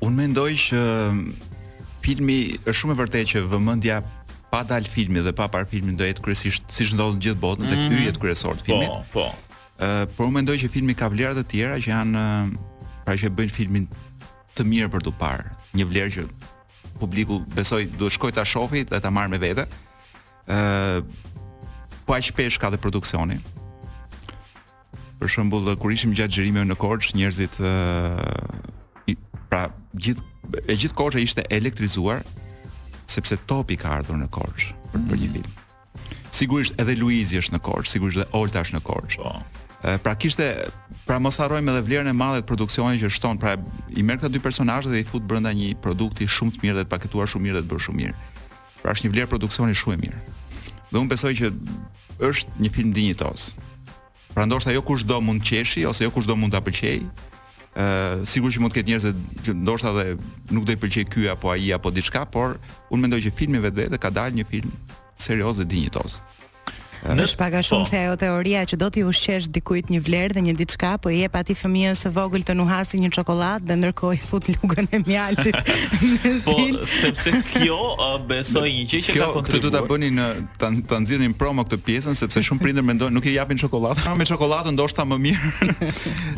Unë 0.05 0.13
mendoj 0.13 0.51
që 0.62 0.79
filmi 2.05 2.36
është 2.69 2.74
shumë 2.79 2.93
e 2.93 2.98
vërtetë 3.00 3.29
që 3.31 3.39
vëmendja 3.50 3.96
pa 4.51 4.60
dal 4.69 4.86
filmi 4.86 5.24
dhe 5.25 5.31
pa 5.36 5.48
par 5.50 5.65
filmin 5.72 5.96
do 5.98 6.05
jetë 6.05 6.22
kryesisht 6.22 6.67
siç 6.72 6.91
ndodh 6.93 7.15
në 7.17 7.24
gjithë 7.25 7.41
botën 7.41 7.65
mm 7.65 7.72
-hmm. 7.74 7.89
dhe 7.89 7.98
mhm. 8.13 8.19
ky 8.22 8.36
të 8.38 8.65
filmit. 8.67 8.89
Po, 8.93 9.01
po. 9.12 9.25
Ë, 9.79 9.88
uh, 9.88 10.03
por 10.15 10.25
unë 10.29 10.36
mendoj 10.38 10.57
që 10.62 10.69
filmi 10.69 10.93
ka 10.93 11.10
vlera 11.10 11.34
të 11.34 11.43
tjera 11.50 11.79
që 11.81 11.89
janë 11.89 12.13
uh, 12.13 12.69
pra 13.05 13.17
që 13.17 13.29
bëjnë 13.34 13.53
filmin 13.57 13.88
të 14.57 14.65
mirë 14.65 14.89
për 14.95 15.05
të 15.07 15.13
parë, 15.21 15.49
një 15.77 15.87
vlerë 15.89 16.13
që 16.17 16.25
publiku 17.01 17.37
besoi 17.53 17.85
duhet 17.93 18.15
shkoj 18.17 18.33
ta 18.35 18.45
shohë 18.49 18.85
dhe 18.89 18.99
ta 19.05 19.11
marr 19.13 19.29
me 19.33 19.39
vete. 19.43 19.67
ë 20.49 21.03
Po 22.07 22.15
aq 22.15 22.23
shpesh 22.23 22.55
ka 22.55 22.69
dhe 22.71 22.77
produksioni. 22.79 23.35
Për 25.19 25.27
shembull, 25.33 25.67
kur 25.75 25.91
ishim 25.91 26.13
gjatë 26.15 26.37
xhirimeve 26.37 26.69
në 26.69 26.77
Korçë, 26.79 27.17
njerëzit 27.19 27.57
ë 27.59 29.15
pra 29.51 29.65
gjithë 29.91 30.61
e 30.71 30.77
gjithë 30.79 30.95
Korça 30.95 31.19
ishte 31.19 31.43
elektrizuar 31.51 32.23
sepse 33.11 33.35
topi 33.51 33.75
ka 33.81 33.91
ardhur 33.99 34.15
në 34.23 34.29
Korçë 34.31 34.71
për, 34.93 35.03
për 35.09 35.15
një 35.19 35.27
mm. 35.27 35.35
film. 35.35 36.15
Sigurisht 36.39 36.79
edhe 36.79 36.95
Luizi 36.95 37.43
është 37.43 37.57
në 37.57 37.63
Korçë, 37.67 37.97
sigurisht 37.97 38.23
edhe 38.23 38.29
Olta 38.39 38.63
është 38.63 38.79
në 38.79 38.83
Korçë. 38.87 39.19
Po. 39.25 39.35
Oh 39.35 39.56
pra 40.03 40.15
kishte 40.17 40.48
pra 41.07 41.19
mos 41.24 41.38
harrojmë 41.39 41.72
edhe 41.72 41.84
vlerën 41.86 42.10
e 42.12 42.15
madhe 42.15 42.41
të 42.41 42.50
produksionit 42.50 43.00
që 43.01 43.12
shton, 43.13 43.38
pra 43.39 43.53
i 43.96 44.03
merr 44.03 44.19
këta 44.19 44.31
dy 44.34 44.41
personazhe 44.43 44.91
dhe 44.91 45.03
i 45.03 45.05
fut 45.07 45.24
brenda 45.24 45.53
një 45.55 45.75
produkti 45.81 46.27
shumë 46.27 46.57
të 46.57 46.63
mirë 46.65 46.75
dhe 46.81 46.86
të 46.88 46.91
paketuar 46.91 47.29
shumë 47.29 47.43
mirë 47.46 47.60
dhe 47.62 47.65
të 47.65 47.69
bërë 47.72 47.86
shumë 47.86 48.00
mirë. 48.01 48.15
Pra 48.81 48.96
është 48.96 49.07
një 49.07 49.13
vlerë 49.13 49.31
produksioni 49.31 49.77
shumë 49.79 49.96
e 49.96 50.01
mirë. 50.07 50.19
Dhe 50.89 51.00
unë 51.00 51.12
besoj 51.13 51.31
që 51.39 51.51
është 52.27 52.60
një 52.65 52.74
film 52.75 52.91
dinjitos. 52.98 53.50
Pra 54.34 54.46
ndoshta 54.50 54.74
jo 54.75 54.84
kushdo 54.86 55.22
mund 55.24 55.46
të 55.46 55.51
qeshi 55.53 55.86
ose 55.88 56.07
jo 56.07 56.12
kushdo 56.17 56.36
mund 56.36 56.55
ta 56.57 56.62
pëlqejë. 56.67 57.07
Ë 57.77 58.25
sigurisht 58.27 58.57
që 58.60 58.63
mund 58.65 58.74
të 58.74 58.79
ketë 58.81 58.91
njerëz 58.93 59.12
që 59.46 59.55
ndoshta 59.63 59.93
dhe 59.93 60.07
nuk 60.51 60.65
do 60.67 60.74
i 60.75 60.81
pëlqej 60.81 61.07
ky 61.13 61.29
apo 61.31 61.53
ai 61.53 61.72
apo 61.77 61.91
diçka, 61.93 62.25
por 62.25 62.57
unë 62.91 63.05
mendoj 63.07 63.22
që 63.29 63.36
filmi 63.39 63.62
vetvete 63.63 64.01
ka 64.01 64.10
dalë 64.12 64.41
një 64.41 64.48
film 64.51 64.74
serioz 65.22 65.62
dhe 65.62 65.65
dinjitos. 65.69 66.19
Në 67.05 67.25
shpaga 67.29 67.59
shumë 67.63 67.85
po. 67.85 67.89
se 67.91 67.99
ajo 68.05 68.15
teoria 68.19 68.63
që 68.67 68.77
do 68.81 68.87
t'i 68.93 69.03
ushqesh 69.05 69.47
dikujt 69.53 69.91
një 69.93 69.99
vlerë 70.07 70.37
dhe 70.37 70.41
një 70.47 70.53
diçka, 70.57 70.95
po 71.01 71.11
i 71.13 71.19
jep 71.21 71.35
atij 71.37 71.57
fëmijës 71.59 72.01
së 72.07 72.11
vogël 72.15 72.45
të 72.47 72.55
nuhasi 72.57 72.99
një 73.03 73.11
çokoladë 73.19 73.69
dhe 73.69 73.77
ndërkohë 73.83 74.17
i 74.17 74.21
fut 74.31 74.47
lugën 74.55 74.89
e 74.97 75.01
mjaltit. 75.05 75.59
po, 76.47 76.55
sepse 76.88 77.32
kjo 77.53 77.77
uh, 77.96 78.15
besoj 78.27 78.67
një 78.70 78.84
gjë 78.89 79.00
që 79.08 79.15
ka 79.17 79.27
kontribuar. 79.36 79.62
Kjo 79.62 79.67
do 79.67 79.72
ta 79.75 79.82
bëni 79.89 80.10
në 80.15 80.27
ta 80.60 80.70
ta 80.89 81.00
nxirrni 81.01 81.29
promo 81.39 81.65
këtë 81.67 81.79
pjesën 81.88 82.17
sepse 82.20 82.44
shumë 82.48 82.63
prindër 82.63 82.86
mendojnë 82.88 83.15
nuk 83.17 83.27
i 83.32 83.36
japin 83.36 83.60
çokoladë, 83.62 84.03
ha 84.06 84.13
ah, 84.13 84.17
me 84.20 84.27
çokoladë 84.29 84.74
ndoshta 84.75 85.06
më 85.08 85.20
mirë 85.25 85.51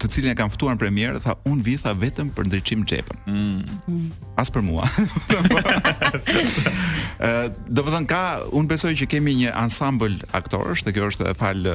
të 0.00 0.08
cilin 0.10 0.32
e 0.32 0.36
kam 0.38 0.50
ftuar 0.52 0.76
në 0.76 0.80
premierë, 0.80 1.20
tha 1.24 1.34
un 1.48 1.60
vi 1.64 1.76
tha 1.80 1.92
vetëm 1.96 2.32
për 2.36 2.48
ndriçim 2.50 2.82
xhepën. 2.88 3.20
Mm. 3.28 3.78
mm. 3.86 4.24
As 4.40 4.50
për 4.52 4.64
mua. 4.66 4.86
Ë, 7.26 7.50
do 7.68 7.84
ka 8.08 8.18
un 8.56 8.68
besoj 8.68 8.92
që 8.98 9.08
kemi 9.16 9.36
një 9.44 9.54
ansambël 9.56 10.18
aktorësh, 10.36 10.84
dhe 10.86 10.94
kjo 10.96 11.08
është 11.12 11.26
edhe 11.28 11.38
fal 11.40 11.70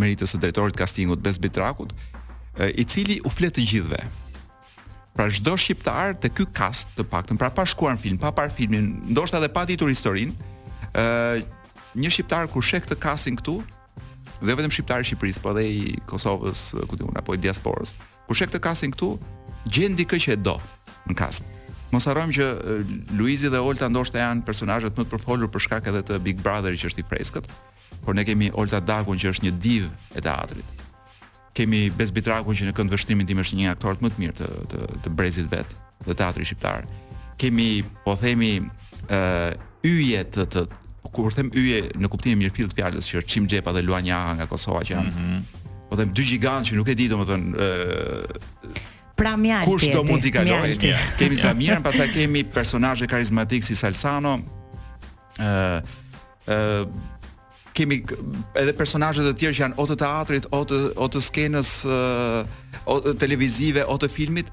meritës 0.00 0.34
së 0.34 0.40
drejtorit 0.42 0.78
castingut 0.78 1.22
Bes 1.22 1.38
Bitrakut, 1.38 1.94
i 2.74 2.84
cili 2.84 3.20
u 3.24 3.30
flet 3.30 3.54
të 3.56 3.66
gjithëve. 3.70 4.02
Pra 5.16 5.26
çdo 5.32 5.56
shqiptar 5.58 6.14
te 6.22 6.30
ky 6.30 6.44
cast 6.54 6.90
të 6.96 7.04
paktën, 7.10 7.38
pra 7.38 7.50
pa 7.52 7.64
shkuar 7.66 7.96
në 7.98 8.02
film, 8.04 8.18
pa 8.20 8.30
parë 8.34 8.54
filmin, 8.54 8.92
ndoshta 9.10 9.40
edhe 9.40 9.50
pa 9.52 9.64
ditur 9.68 9.90
historinë, 9.90 10.36
ë, 10.94 11.42
një 11.98 12.12
shqiptar 12.14 12.46
kur 12.52 12.62
shek 12.64 12.86
të 12.90 12.98
casting 13.02 13.38
këtu, 13.40 13.58
dhe 14.40 14.54
vetëm 14.56 14.72
shqiptarë 14.72 15.06
Shqipëris, 15.08 15.38
po 15.42 15.52
dhe 15.56 15.64
i 15.68 15.96
Kosovës, 16.08 16.62
ku 16.88 16.98
diun, 16.98 17.12
apo 17.18 17.34
i 17.36 17.40
Diasporës. 17.40 17.94
Kur 18.28 18.36
shek 18.38 18.52
të 18.54 18.60
kasin 18.64 18.94
këtu, 18.94 19.12
gjenë 19.68 19.98
di 20.00 20.06
këj 20.08 20.20
që 20.24 20.36
e 20.36 20.38
do 20.46 20.56
në 21.10 21.16
kast. 21.18 21.44
Mos 21.90 22.06
harrojmë 22.06 22.34
që 22.36 22.46
Luizi 23.18 23.50
dhe 23.50 23.58
Olta 23.66 23.88
ndoshta 23.90 24.20
janë 24.22 24.44
personazhet 24.46 24.94
më 24.96 25.04
të 25.06 25.10
përfolur 25.12 25.50
për 25.52 25.64
shkak 25.66 25.88
edhe 25.90 26.04
të 26.06 26.20
Big 26.26 26.38
Brotheri 26.40 26.78
që 26.78 26.92
është 26.92 27.02
i 27.02 27.06
freskët, 27.10 27.48
por 28.04 28.14
ne 28.16 28.22
kemi 28.24 28.52
Olta 28.56 28.78
Dakun 28.80 29.18
që 29.20 29.32
është 29.34 29.48
një 29.48 29.52
div 29.64 29.88
e 30.14 30.22
teatrit. 30.24 30.84
Kemi 31.56 31.88
Bez 31.92 32.12
Bitrakun 32.14 32.54
që 32.56 32.68
në 32.70 32.76
kënd 32.78 32.94
vështrimin 32.94 33.26
tim 33.28 33.40
është 33.42 33.58
një 33.58 33.72
aktor 33.74 33.98
më 34.00 34.12
të 34.14 34.22
mirë 34.22 34.36
të 34.38 34.48
të, 34.70 34.84
të 35.04 35.14
brezit 35.18 35.50
vet 35.50 35.74
të 36.06 36.16
teatrit 36.16 36.46
shqiptar. 36.46 36.86
Kemi 37.42 37.66
po 38.06 38.14
themi 38.20 38.52
ë 39.10 39.18
uh, 39.50 40.30
të, 40.30 40.46
të 40.54 40.62
ku 41.08 41.30
yje 41.52 41.80
në 41.96 42.08
kuptimin 42.12 42.36
e 42.36 42.40
mirëfillt 42.44 42.74
të 42.74 42.78
fjalës, 42.80 43.08
që 43.10 43.22
Çim 43.26 43.46
Xhepa 43.48 43.72
dhe 43.72 43.82
Luanja 43.84 44.20
nga 44.36 44.46
Kosova 44.50 44.84
që 44.84 44.96
janë. 44.96 45.14
Mm 45.16 45.58
Po 45.90 45.96
them 45.98 46.12
dy 46.14 46.22
gjigantë 46.22 46.68
që 46.68 46.76
nuk 46.78 46.86
e 46.86 46.94
di 46.94 47.08
domethënë 47.10 47.48
ë 47.50 48.40
Pra 49.18 49.32
mjalti. 49.36 49.66
Kush 49.72 49.88
do 49.90 50.04
mund 50.06 50.22
t'i 50.22 50.30
kalojë? 50.30 50.76
Kemi 51.18 51.34
Samirën, 51.40 51.82
pastaj 51.82 52.06
kemi 52.14 52.44
personazhe 52.46 53.08
karizmatik 53.10 53.66
si 53.66 53.74
Salsano. 53.74 54.36
ë 55.34 55.82
ë 56.46 56.84
kemi 57.74 57.98
edhe 58.54 58.76
personazhe 58.78 59.26
të 59.26 59.34
tjerë 59.40 59.56
që 59.58 59.64
janë 59.64 59.76
o 59.82 59.88
të 59.90 59.96
teatrit, 60.04 60.46
o 60.54 60.60
të 60.62 60.78
o 60.94 61.10
të 61.10 61.24
skenës, 61.26 61.72
o 62.86 63.00
të 63.08 63.16
televizive, 63.24 63.82
o 63.82 63.98
të 63.98 64.12
filmit, 64.14 64.46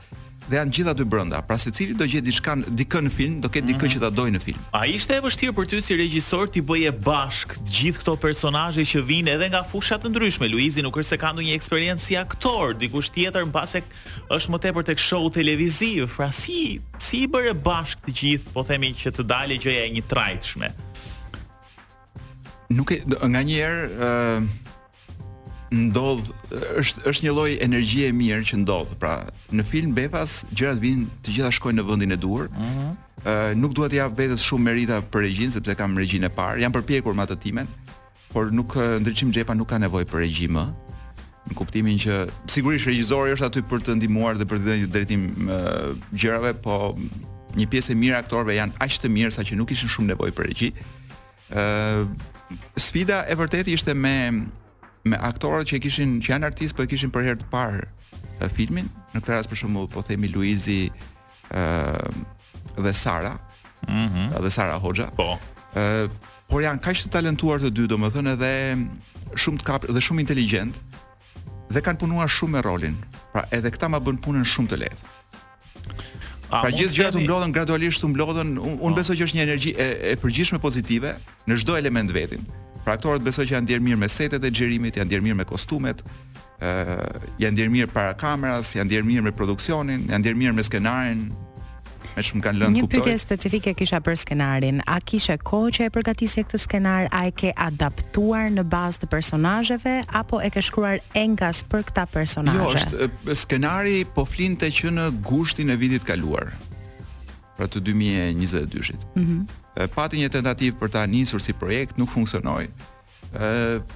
dhe 0.48 0.56
janë 0.56 0.74
gjithë 0.78 0.92
aty 0.94 1.06
brenda. 1.12 1.40
Pra 1.46 1.58
secili 1.60 1.96
do 1.98 2.06
gjet 2.08 2.24
diçka 2.26 2.56
dikën 2.80 3.08
në 3.08 3.12
film, 3.14 3.36
do 3.44 3.50
ket 3.52 3.66
dikë 3.68 3.82
mhm. 3.86 3.92
që 3.96 4.02
ta 4.04 4.10
dojë 4.16 4.36
në 4.38 4.42
film. 4.44 4.66
A 4.76 4.86
ishte 4.90 5.18
e 5.18 5.24
vështirë 5.26 5.56
për 5.58 5.70
ty 5.72 5.80
si 5.84 5.98
regjisor 6.00 6.50
ti 6.54 6.64
bëje 6.66 6.94
bashk 7.04 7.58
gjithë 7.68 8.00
këto 8.02 8.16
personazhe 8.24 8.86
që 8.88 9.04
vinë 9.10 9.36
edhe 9.36 9.50
nga 9.52 9.64
fusha 9.68 9.98
të 10.00 10.12
ndryshme? 10.14 10.48
Luizi 10.52 10.84
nuk 10.86 10.98
është 11.02 11.12
se 11.16 11.20
ka 11.22 11.34
ndonjë 11.36 11.58
eksperiencë 11.58 12.04
si 12.08 12.20
aktor, 12.20 12.76
dikush 12.80 13.12
tjetër 13.16 13.48
mbas 13.50 13.76
e 13.80 13.84
është 14.34 14.54
më 14.54 14.62
tepër 14.68 14.88
tek 14.92 15.02
show 15.04 15.28
televiziv. 15.34 16.14
Pra 16.18 16.32
si 16.36 16.80
si 17.02 17.26
i 17.26 17.30
bëre 17.32 17.52
bashk 17.64 18.06
të 18.08 18.16
gjithë, 18.22 18.54
po 18.56 18.64
themi 18.68 18.94
që 18.98 19.14
të 19.18 19.28
dalë 19.30 19.60
gjëja 19.64 19.84
e 19.84 19.92
një 19.98 20.06
trajtshme. 20.14 20.72
Nuk 22.78 22.96
e 22.98 23.04
nganjëherë 23.04 23.84
ë 23.88 24.14
uh 24.14 24.64
ndodh 25.72 26.28
është 26.80 27.02
është 27.10 27.26
një 27.26 27.32
lloj 27.36 27.50
energjie 27.64 28.08
e 28.08 28.14
mirë 28.16 28.46
që 28.50 28.60
ndodh. 28.64 28.94
Pra, 29.02 29.26
në 29.52 29.64
film 29.68 29.94
Bepas 29.98 30.44
gjërat 30.56 30.80
vijnë 30.82 31.08
të 31.26 31.36
gjitha 31.38 31.52
shkojnë 31.58 31.82
në 31.82 31.88
vendin 31.90 32.16
e 32.16 32.18
duhur. 32.18 32.48
Ëh, 32.48 32.60
mm 32.60 32.74
-hmm. 32.74 33.56
nuk 33.62 33.74
duhet 33.76 33.92
të 33.92 33.98
jap 34.00 34.18
vetes 34.18 34.42
shumë 34.48 34.64
merita 34.64 35.02
për 35.12 35.22
regjin 35.26 35.52
sepse 35.52 35.76
kam 35.76 35.98
regjin 35.98 36.24
e 36.24 36.30
parë. 36.30 36.62
janë 36.62 36.74
përpjekur 36.74 37.14
me 37.14 37.24
atë 37.24 37.36
timen, 37.40 37.68
por 38.34 38.52
nuk 38.52 38.76
ndriçim 39.00 39.32
Xhepa 39.34 39.54
nuk 39.54 39.68
ka 39.70 39.78
nevojë 39.78 40.06
për 40.06 40.18
regjim. 40.20 40.56
në 41.48 41.54
kuptimin 41.56 41.98
që 42.00 42.28
sigurisht 42.48 42.86
regjizori 42.88 43.32
është 43.32 43.46
aty 43.46 43.62
për 43.70 43.80
të 43.86 43.96
ndihmuar 43.96 44.36
dhe 44.38 44.46
për 44.46 44.58
të 44.60 44.64
dhënë 44.68 44.88
drejtim 44.88 45.22
gjërave, 46.16 46.54
po 46.54 46.98
një 47.58 47.68
pjesë 47.72 47.92
e 47.92 47.96
mirë 47.96 48.18
aktorëve 48.20 48.52
janë 48.60 48.74
aq 48.80 48.92
të 49.00 49.08
mirë 49.10 49.32
sa 49.32 49.42
që 49.42 49.56
nuk 49.56 49.68
kishin 49.68 49.90
shumë 49.90 50.08
nevojë 50.12 50.34
për 50.36 50.44
regji. 50.48 50.70
Ëh, 51.52 52.08
sfida 52.78 53.24
e 53.32 53.36
vërtetë 53.36 53.68
ishte 53.72 53.94
me 53.94 54.16
me 55.12 55.18
aktorët 55.22 55.68
që 55.70 55.78
e 55.80 55.84
kishin 55.86 56.16
që 56.24 56.34
janë 56.34 56.50
artist 56.52 56.76
po 56.78 56.86
e 56.86 56.90
kishin 56.92 57.12
për 57.14 57.28
herë 57.30 57.42
të 57.44 57.48
parë 57.52 57.84
uh, 57.84 58.48
filmin, 58.58 58.88
në 59.16 59.22
këtë 59.24 59.34
rast 59.34 59.52
për 59.52 59.62
shembull 59.64 59.90
po 59.94 60.04
themi 60.06 60.30
Luizi 60.34 60.82
ë 61.52 61.64
uh, 61.64 62.20
dhe 62.84 62.94
Sara, 62.94 63.34
ëhë, 63.88 63.92
mm 63.92 64.08
-hmm. 64.14 64.42
dhe 64.46 64.52
Sara 64.58 64.78
Hoxha. 64.84 65.10
Po. 65.18 65.30
ë 65.76 65.80
uh, 65.80 66.26
por 66.52 66.64
janë 66.64 66.84
kaq 66.86 67.02
të 67.06 67.12
talentuar 67.18 67.60
të 67.62 67.72
dy, 67.76 67.88
domethënë 67.92 68.36
edhe 68.38 68.54
shumë 69.36 69.62
të 69.64 69.68
kap 69.68 69.88
dhe 69.92 70.02
shumë 70.02 70.24
inteligjent 70.24 70.78
dhe 71.76 71.82
kanë 71.84 72.00
punuar 72.00 72.30
shumë 72.32 72.52
me 72.58 72.62
rolin. 72.64 72.96
Pra 73.34 73.44
edhe 73.52 73.72
këta 73.74 73.90
ma 73.92 74.00
bën 74.00 74.18
punën 74.24 74.46
shumë 74.48 74.70
të 74.72 74.78
lehtë. 74.84 75.16
A, 76.48 76.62
pra 76.64 76.72
gjithë 76.72 76.96
gjërat 76.96 77.18
u 77.20 77.22
mblodhën 77.26 77.52
gradualisht 77.52 78.04
u 78.08 78.08
mblodhën 78.08 78.56
un, 78.68 78.80
un 78.80 78.94
po. 78.96 78.96
besoj 78.96 79.16
që 79.20 79.24
është 79.28 79.36
një 79.38 79.44
energji 79.44 79.72
e, 79.76 79.88
e 80.12 80.14
përgjithshme 80.24 80.60
pozitive 80.64 81.16
në 81.48 81.60
çdo 81.64 81.76
element 81.82 82.12
vetin. 82.16 82.44
Pra 82.88 82.96
aktorët 82.96 83.20
besoj 83.26 83.44
që 83.50 83.58
janë 83.58 83.66
ndjer 83.68 83.82
mirë 83.84 83.98
me 84.00 84.08
setet 84.08 84.46
e 84.48 84.52
xhirimit, 84.56 84.96
janë 84.96 85.10
ndjer 85.10 85.24
mirë 85.26 85.38
me 85.42 85.46
kostumet, 85.50 86.00
ë 86.00 86.40
uh, 86.64 87.34
janë 87.42 87.58
ndjer 87.58 87.72
mirë 87.74 87.92
para 87.92 88.14
kameras, 88.16 88.70
janë 88.78 88.88
ndjer 88.88 89.04
mirë 89.04 89.26
me 89.26 89.34
produksionin, 89.36 90.06
janë 90.08 90.24
ndjer 90.24 90.38
mirë 90.40 90.56
me 90.56 90.64
skenarin. 90.64 91.26
Më 92.14 92.24
shumë 92.30 92.46
kanë 92.46 92.62
lënë 92.62 92.80
kuptoj. 92.80 92.88
Një 92.88 92.92
pyetje 92.94 93.18
specifike 93.26 93.74
kisha 93.82 94.00
për 94.08 94.16
skenarin. 94.22 94.80
A 94.88 95.02
kishe 95.04 95.36
kohë 95.50 95.74
që 95.82 95.90
e 95.90 95.94
përgatisje 95.98 96.46
këtë 96.48 96.62
skenar, 96.64 97.10
a 97.12 97.26
e 97.28 97.34
ke 97.42 97.52
adaptuar 97.68 98.48
në 98.56 98.64
bazë 98.72 99.04
të 99.04 99.12
personazheve 99.18 99.98
apo 100.22 100.40
e 100.48 100.54
ke 100.56 100.64
shkruar 100.70 101.04
engas 101.26 101.66
për 101.68 101.84
këta 101.92 102.08
personazhe? 102.16 102.64
Jo, 102.64 102.72
është 102.72 103.36
skenari 103.44 104.00
po 104.16 104.24
flinte 104.26 104.72
që 104.80 104.96
në 104.96 105.10
gushtin 105.28 105.76
e 105.76 105.78
vitit 105.84 106.08
kaluar 106.08 106.54
pra 107.58 107.68
të 107.72 107.82
2022-shit. 107.90 109.04
Ëh. 109.18 109.24
Mm 109.26 109.48
Pati 109.94 110.18
një 110.18 110.32
tentativë 110.34 110.74
për 110.80 110.90
ta 110.90 111.04
nisur 111.06 111.38
si 111.38 111.54
projekt, 111.54 112.00
nuk 112.02 112.10
funksionoi. 112.10 112.64
Ëh. 113.38 113.96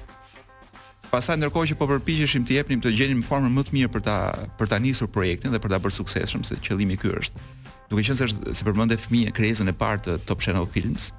Pastaj 1.10 1.40
ndërkohë 1.42 1.72
që 1.72 1.78
po 1.80 1.88
përpiqeshim 1.90 2.46
të 2.48 2.60
jepnim 2.60 2.84
të 2.84 2.92
gjenim 3.00 3.24
një 3.24 3.28
formë 3.28 3.50
më 3.56 3.64
të 3.68 3.74
mirë 3.78 3.90
për 3.96 4.04
ta 4.06 4.18
për 4.60 4.70
ta 4.72 4.78
nisur 4.82 5.10
projektin 5.12 5.52
dhe 5.56 5.60
për 5.64 5.74
ta 5.74 5.80
bërë 5.82 5.96
suksesshëm, 5.98 6.46
se 6.48 6.60
qëllimi 6.64 6.96
ky 7.02 7.10
është. 7.18 7.42
Duke 7.90 8.06
qenë 8.08 8.20
se 8.22 8.28
është 8.30 8.54
si 8.56 8.68
përmendë 8.68 9.00
fëmijë 9.04 9.34
krezën 9.40 9.68
e 9.68 9.74
parë 9.82 10.04
të 10.06 10.16
Top 10.30 10.46
Channel 10.46 10.70
Films. 10.76 11.10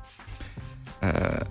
Ëh 1.02 1.42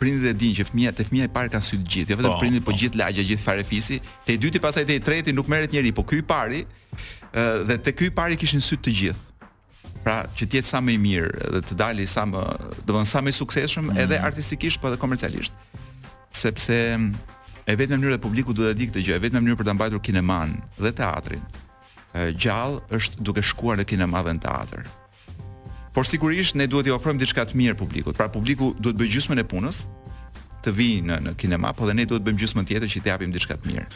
prindit 0.00 0.24
e 0.26 0.32
din 0.34 0.56
që 0.58 0.64
fëmia 0.72 0.90
te 0.96 1.04
fëmia 1.06 1.28
e 1.28 1.30
parë 1.30 1.52
ka 1.52 1.60
sy 1.62 1.76
të 1.78 1.92
gjithë, 1.92 2.12
jo 2.12 2.16
vetëm 2.18 2.32
po, 2.32 2.38
prindit, 2.40 2.62
po, 2.66 2.72
po 2.72 2.80
gjithë 2.80 2.98
lagja, 2.98 3.22
gjithë 3.28 3.42
farefisi. 3.44 4.00
Te 4.26 4.34
i 4.34 4.40
dyti 4.42 4.58
pasaj 4.64 4.82
te 4.88 4.96
i 4.98 5.00
treti 5.04 5.30
nuk 5.36 5.46
merret 5.52 5.70
njerë, 5.76 5.92
po 5.94 6.02
ky 6.08 6.18
i 6.18 6.24
pari, 6.26 6.64
ë 7.30 7.44
dhe 7.68 7.76
te 7.86 7.92
ky 7.94 8.08
i 8.10 8.14
pari 8.16 8.36
kishin 8.40 8.64
sy 8.64 8.74
të 8.82 8.94
gjithë 8.98 9.35
pra 10.06 10.22
që 10.38 10.46
të 10.46 10.60
jetë 10.60 10.70
sa 10.70 10.78
më 10.86 10.94
i 10.94 10.98
mirë 11.02 11.48
dhe 11.56 11.60
të 11.66 11.76
dali 11.80 12.04
sa 12.08 12.22
më, 12.30 12.38
do 12.86 12.92
të 12.92 12.94
thonë 12.94 13.10
sa 13.10 13.22
më 13.26 13.32
i 13.32 13.36
suksesshëm 13.40 13.88
mm. 13.88 14.02
edhe 14.04 14.20
artistikisht 14.28 14.78
po 14.80 14.90
edhe 14.92 15.00
komercialisht. 15.02 15.56
Sepse 16.30 16.76
e 16.94 17.74
vetëm 17.74 17.98
mënyrë 17.98 18.14
që 18.14 18.22
publiku 18.22 18.54
duhet 18.54 18.76
të 18.76 18.78
di 18.78 18.86
këtë 18.90 19.02
gjë, 19.08 19.16
e 19.18 19.22
vetëm 19.24 19.42
mënyrë 19.42 19.58
për 19.58 19.66
ta 19.66 19.74
mbajtur 19.74 20.02
kineman 20.06 20.54
dhe 20.78 20.92
teatrin. 21.00 21.42
Gjallë 22.38 23.00
është 23.00 23.26
duke 23.26 23.42
shkuar 23.50 23.80
në 23.82 23.88
kinema 23.90 24.22
dhe 24.28 24.36
në 24.38 24.44
teatr. 24.46 24.86
Por 25.96 26.06
sigurisht 26.06 26.54
ne 26.60 26.68
duhet 26.70 26.86
t'i 26.86 26.94
ofrojmë 26.94 27.24
diçka 27.24 27.42
të 27.50 27.58
mirë 27.58 27.78
publikut. 27.82 28.14
Pra 28.20 28.30
publiku 28.30 28.70
duhet 28.78 29.00
bëj 29.02 29.10
gjysmën 29.16 29.42
e 29.42 29.48
punës, 29.50 29.82
të 30.66 30.72
vi 30.74 30.88
në 31.06 31.20
në 31.26 31.34
kinema, 31.38 31.70
po 31.78 31.86
dhe 31.86 31.94
ne 31.96 32.04
duhet 32.04 32.22
të 32.24 32.28
bëjmë 32.28 32.42
gjysmën 32.42 32.66
tjetër 32.68 32.90
që 32.92 33.02
t'i 33.04 33.10
japim 33.12 33.32
diçka 33.34 33.56
të 33.60 33.70
mirë. 33.70 33.86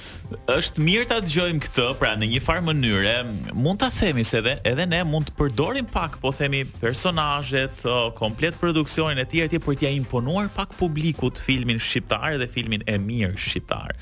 Është 0.54 0.84
mirë 0.86 1.08
ta 1.10 1.18
dëgjojmë 1.24 1.64
këtë, 1.66 1.86
pra 2.00 2.12
në 2.18 2.28
një 2.34 2.42
farë 2.46 2.64
mënyre, 2.68 3.14
mund 3.58 3.80
ta 3.82 3.90
themi 3.94 4.24
se 4.26 4.38
edhe 4.42 4.54
edhe 4.70 4.86
ne 4.88 5.02
mund 5.06 5.30
të 5.30 5.36
përdorim 5.40 5.88
pak, 5.90 6.20
po 6.22 6.32
themi 6.36 6.62
personazhet, 6.80 7.82
komplet 8.18 8.58
produksionin 8.62 9.20
e 9.20 9.26
tjerë 9.32 9.54
të 9.56 9.62
për 9.66 9.80
t'ia 9.82 9.92
imponuar 9.98 10.50
pak 10.54 10.76
publikut 10.78 11.38
filmin 11.42 11.80
shqiptar 11.82 12.38
dhe 12.40 12.48
filmin 12.50 12.86
e 12.86 12.96
mirë 12.98 13.34
shqiptar. 13.38 13.96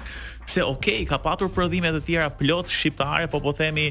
Se 0.49 0.63
okay, 0.65 1.03
ka 1.05 1.19
patur 1.21 1.51
prodhime 1.53 1.91
të 1.93 1.99
tjera 2.07 2.29
plot 2.33 2.71
shqiptare, 2.73 3.27
po 3.29 3.37
po 3.45 3.53
themi 3.53 3.91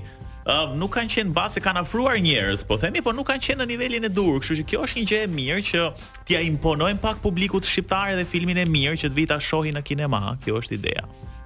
nuk 0.78 0.94
kanë 0.96 1.12
qenë 1.12 1.44
se 1.52 1.60
kanë 1.62 1.82
afruar 1.84 2.16
njerëz, 2.20 2.64
po 2.64 2.78
themi, 2.80 3.02
po 3.04 3.12
nuk 3.12 3.28
kanë 3.28 3.42
qenë 3.44 3.62
në 3.62 3.68
nivelin 3.74 4.06
e 4.06 4.10
dur, 4.12 4.38
kështu 4.40 4.56
që 4.56 4.64
kjo 4.70 4.82
është 4.86 5.00
një 5.00 5.08
gjë 5.12 5.20
e 5.20 5.28
mirë 5.32 5.62
që 5.62 5.82
t'ia 6.28 6.40
imponojmë 6.48 7.02
pak 7.04 7.20
publikut 7.22 7.66
shqiptar 7.68 8.14
edhe 8.16 8.24
filmin 8.26 8.58
e 8.58 8.66
mirë 8.66 8.96
që 9.02 9.10
të 9.12 9.16
vita 9.20 9.38
shohin 9.44 9.76
në 9.76 9.84
kinema, 9.90 10.22
kjo 10.46 10.62
është 10.62 10.78
ideja. 10.80 11.04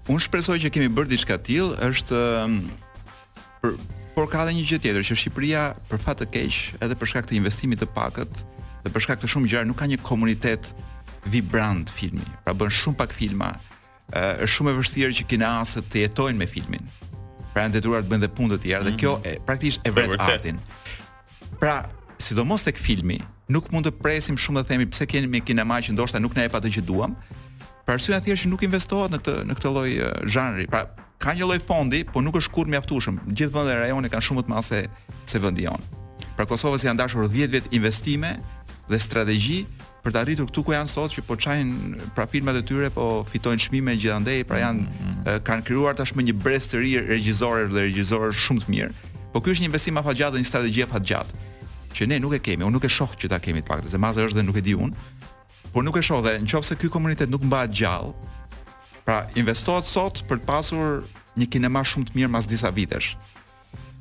Unë 0.09 0.21
shpresoj 0.27 0.59
që 0.61 0.71
kemi 0.75 0.91
bërë 0.93 1.11
diçka 1.15 1.37
të 1.37 1.45
tillë, 1.49 1.89
është 1.89 2.21
për, 3.63 3.75
por 4.15 4.29
ka 4.29 4.45
edhe 4.45 4.53
një 4.59 4.67
gjë 4.69 4.81
tjetër 4.83 5.05
që 5.09 5.19
Shqipëria 5.23 5.63
për 5.89 6.01
fat 6.05 6.21
të 6.21 6.29
keq, 6.37 6.61
edhe 6.85 6.97
për 7.01 7.11
shkak 7.15 7.29
të 7.31 7.39
investimit 7.39 7.81
të 7.81 7.89
pakët 7.95 8.43
dhe 8.81 8.89
për 8.93 9.05
shkak 9.05 9.19
të 9.21 9.29
shumë 9.29 9.49
gjëra 9.51 9.67
nuk 9.69 9.77
ka 9.81 9.85
një 9.89 9.99
komunitet 10.05 10.71
vibrant 11.29 11.89
filmi. 11.93 12.25
Pra 12.45 12.53
bën 12.57 12.69
shumë 12.73 12.97
pak 13.01 13.13
filma, 13.13 13.51
është 14.11 14.51
shumë 14.55 14.71
e 14.73 14.79
vështirë 14.81 15.17
që 15.21 15.25
kinasët 15.31 15.89
të 15.93 16.05
jetojnë 16.07 16.41
me 16.41 16.47
filmin 16.49 16.87
pra 17.53 17.65
janë 17.65 17.77
detyruar 17.77 18.05
të 18.05 18.11
bëjnë 18.11 18.25
dhe 18.25 18.31
punë 18.37 18.53
të 18.53 18.59
tjera 18.63 18.85
dhe 18.85 18.93
mhm. 18.95 18.99
kjo 19.01 19.13
e 19.27 19.35
praktikisht 19.45 19.85
e 19.87 19.91
vret 19.95 20.23
artin. 20.25 20.59
Pra, 21.59 21.81
sidomos 22.21 22.63
tek 22.65 22.79
filmi, 22.79 23.19
nuk 23.51 23.69
mund 23.73 23.87
të 23.89 23.93
presim 23.99 24.39
shumë 24.39 24.63
të 24.63 24.71
themi 24.73 24.89
pse 24.91 25.07
kemi 25.09 25.41
kinema 25.43 25.79
që 25.83 25.95
ndoshta 25.95 26.21
nuk 26.23 26.35
na 26.37 26.47
jep 26.47 26.57
atë 26.59 26.71
që 26.77 26.85
duam, 26.87 27.15
për 27.85 27.97
arsye 27.97 28.19
të 28.23 28.37
që 28.43 28.51
nuk 28.51 28.63
investohet 28.67 29.15
në 29.15 29.21
këtë 29.23 29.35
në 29.51 29.59
këtë 29.59 29.73
lloj 29.75 29.89
zhanri. 30.33 30.67
pra, 30.71 30.85
ka 31.21 31.35
një 31.37 31.45
lloj 31.45 31.59
fondi, 31.61 32.03
po 32.09 32.21
nuk 32.21 32.39
është 32.39 32.53
kurrë 32.55 32.71
mjaftueshëm. 32.73 33.19
Gjithë 33.29 33.53
vendet 33.53 33.75
e 33.75 33.81
rajonit 33.83 34.09
kanë 34.13 34.25
shumë 34.25 34.39
më 34.39 34.43
të 34.47 34.51
madhe 34.51 34.63
se, 34.65 34.79
se 35.29 35.39
vendi 35.43 35.67
jon. 35.67 35.83
Pra 36.33 36.47
Kosovës 36.49 36.81
janë 36.87 36.97
dashur 36.97 37.27
10 37.29 37.51
vjet 37.53 37.67
investime 37.77 38.31
dhe 38.89 38.97
strategji 38.99 39.59
për 40.01 40.13
të 40.15 40.21
arritur 40.23 40.47
këtu 40.49 40.63
ku 40.65 40.73
janë 40.73 40.89
sot 40.89 41.13
që 41.13 41.23
po 41.27 41.35
çajin 41.37 41.71
pra 42.17 42.25
filmat 42.29 42.57
e 42.57 42.63
tyre 42.65 42.87
po 42.93 43.05
fitojnë 43.29 43.63
çmime 43.67 43.93
gjithandej, 44.01 44.43
pra 44.49 44.61
janë 44.63 44.81
mm 44.81 44.89
-hmm. 44.89 45.39
kanë 45.47 45.63
krijuar 45.67 45.93
tashmë 45.95 46.23
një 46.29 46.35
brez 46.43 46.63
të 46.69 46.75
ri 46.81 46.91
regjisorë 47.11 47.69
dhe 47.73 47.81
regjisorë 47.87 48.33
shumë 48.43 48.61
të 48.63 48.69
mirë. 48.73 48.91
Po 49.33 49.39
ky 49.41 49.51
është 49.53 49.63
një 49.67 49.71
besim 49.77 49.97
afatgjatë 49.97 50.37
një 50.41 50.45
strategji 50.51 50.83
afatgjatë 50.83 51.33
që 51.95 52.07
ne 52.07 52.19
nuk 52.19 52.33
e 52.33 52.39
kemi, 52.39 52.63
unë 52.63 52.73
nuk 52.73 52.83
e 52.85 52.89
shoh 52.97 53.11
që 53.19 53.29
ta 53.29 53.39
kemi 53.39 53.61
të 53.61 53.67
paktën, 53.69 53.89
se 53.89 53.97
maza 53.97 54.21
është 54.25 54.37
dhe 54.41 54.43
nuk 54.43 54.57
e 54.57 54.61
di 54.61 54.75
unë. 54.75 54.93
Por 55.73 55.83
nuk 55.83 55.97
e 55.97 56.01
shoh 56.03 56.21
dhe 56.25 56.39
nëse 56.41 56.73
ky 56.81 56.87
komunitet 56.89 57.29
nuk 57.29 57.41
mbahet 57.43 57.71
gjallë, 57.71 58.13
pra 59.05 59.27
investohet 59.35 59.85
sot 59.85 60.23
për 60.29 60.37
të 60.41 60.45
pasur 60.45 61.03
një 61.37 61.45
kinema 61.53 61.81
shumë 61.83 62.05
të 62.09 62.15
mirë 62.17 62.27
mas 62.29 62.45
disa 62.47 62.69
vitesh. 62.71 63.15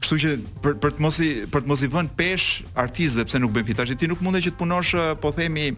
Kështu 0.00 0.16
që 0.22 0.28
për 0.62 0.72
për 0.80 0.90
të 0.96 1.00
mos 1.04 1.16
i 1.18 1.30
për 1.52 1.60
të 1.60 1.68
mos 1.68 1.82
i 1.82 1.88
vënë 1.88 2.08
peshë 2.16 2.62
artistëve 2.74 3.24
pse 3.24 3.38
nuk 3.38 3.50
bën 3.52 3.66
fitash, 3.66 3.92
ti 3.98 4.06
nuk 4.08 4.20
mundet 4.20 4.44
që 4.44 4.50
të 4.50 4.56
punosh 4.58 4.92
po 5.22 5.28
themi 5.32 5.76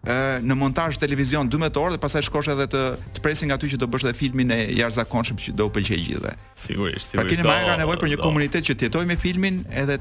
në 0.00 0.56
montazh 0.56 0.96
televizion 0.96 1.48
12 1.52 1.76
orë 1.76 1.96
dhe 1.96 2.00
pastaj 2.00 2.22
shkosh 2.24 2.48
edhe 2.54 2.64
të 2.72 2.82
të 3.18 3.22
presin 3.24 3.48
nga 3.50 3.58
ty 3.60 3.68
që 3.68 3.76
do 3.82 3.86
bësh 3.92 4.04
edhe 4.08 4.16
filmin 4.16 4.50
e 4.54 4.60
jashtëzakonshëm 4.80 5.36
që 5.42 5.52
do 5.60 5.66
u 5.66 5.70
pëlqej 5.74 5.98
gjithëve. 6.06 6.32
Sigurisht, 6.56 7.10
sigurisht. 7.10 7.18
A 7.20 7.28
keni 7.28 7.44
më 7.44 7.68
ka 7.68 7.74
nevojë 7.84 8.00
për 8.00 8.10
një 8.14 8.20
komunitet 8.22 8.64
që 8.70 8.76
të 8.80 8.88
jetojë 8.88 9.06
me 9.12 9.16
filmin 9.20 9.60
edhe 9.70 9.98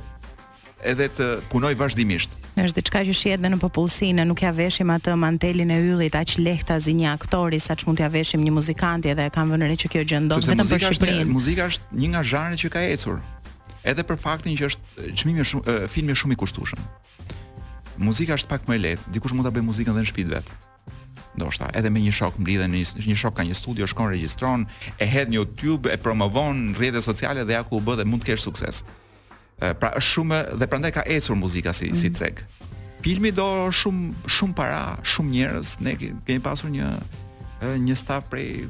edhe 0.88 1.09
të 1.12 1.25
punoj 1.51 1.73
vazhdimisht. 1.75 2.31
Është 2.55 2.77
diçka 2.79 3.01
që 3.09 3.13
shihet 3.15 3.41
edhe 3.41 3.49
në 3.51 3.57
popullsinë, 3.59 4.23
nuk 4.29 4.39
ja 4.45 4.53
veshim 4.55 4.88
atë 4.93 5.12
mantelin 5.19 5.73
e 5.75 5.81
yllit 5.83 6.15
aq 6.15 6.38
lehtë 6.39 6.77
as 6.79 6.88
një 6.88 7.09
aktori 7.17 7.59
saç 7.59 7.83
mund 7.88 7.99
t'ja 7.99 8.07
veshim 8.13 8.39
një 8.47 8.53
muzikanti 8.55 9.12
edhe 9.12 9.27
kam 9.35 9.51
vënë 9.51 9.67
re 9.67 9.75
që 9.83 9.91
kjo 9.91 10.05
gjë 10.07 10.21
ndodh 10.29 10.47
vetëm 10.47 10.63
për 10.71 10.85
Shqipërinë. 10.88 11.27
Muzika 11.35 11.67
është 11.67 11.99
një 11.99 12.12
nga 12.15 12.23
zhanret 12.31 12.63
që 12.63 12.71
ka 12.71 12.85
ecur. 12.95 13.19
Edhe 13.83 14.03
për 14.07 14.19
faktin 14.19 14.55
që 14.59 14.71
është 14.71 15.12
çmimi 15.19 15.45
shumë 15.51 15.77
filmi 15.91 16.15
shumë 16.19 16.35
i 16.35 16.39
kushtueshëm 16.45 16.88
muzika 17.99 18.35
është 18.39 18.49
pak 18.49 18.65
më 18.71 18.75
e 18.75 18.81
lehtë, 18.85 19.12
dikush 19.15 19.35
mund 19.35 19.45
ta 19.47 19.51
bëjë 19.53 19.67
muzikën 19.67 19.91
edhe 19.91 20.03
në 20.05 20.09
shtëpi 20.09 20.25
vet. 20.31 20.49
Ndoshta 21.38 21.67
edhe 21.77 21.91
me 21.93 22.01
një 22.03 22.13
shok 22.15 22.39
mblidhen 22.41 22.71
një, 22.73 22.85
një 23.05 23.15
shok 23.19 23.35
ka 23.39 23.45
një 23.47 23.55
studio, 23.57 23.85
shkon 23.88 24.09
regjistron, 24.13 24.65
e 24.97 25.07
hedh 25.07 25.29
në 25.29 25.39
YouTube, 25.39 25.91
e 25.93 25.99
promovon 26.01 26.71
në 26.71 26.79
rrjetet 26.79 27.05
sociale 27.05 27.43
dhe 27.45 27.57
ja 27.57 27.63
ku 27.67 27.77
u 27.77 27.83
bë 27.85 27.99
dhe 27.99 28.07
mund 28.07 28.23
të 28.23 28.31
kesh 28.31 28.45
sukses. 28.47 28.81
Pra 29.59 29.91
është 29.99 30.15
shumë 30.15 30.39
dhe 30.59 30.69
prandaj 30.71 30.93
ka 30.95 31.03
ecur 31.12 31.35
muzika 31.35 31.73
si 31.75 31.91
mm. 31.91 31.97
si 31.99 32.09
mhm. 32.09 32.17
treg. 32.19 32.41
Filmi 33.03 33.31
do 33.31 33.45
shumë 33.75 34.31
shumë 34.38 34.55
para, 34.57 34.81
shumë 35.07 35.33
njerëz, 35.35 35.77
ne 35.83 35.93
kemi 35.99 36.39
pasur 36.43 36.71
një 36.73 36.89
një 37.88 37.95
staf 37.99 38.29
prej 38.31 38.67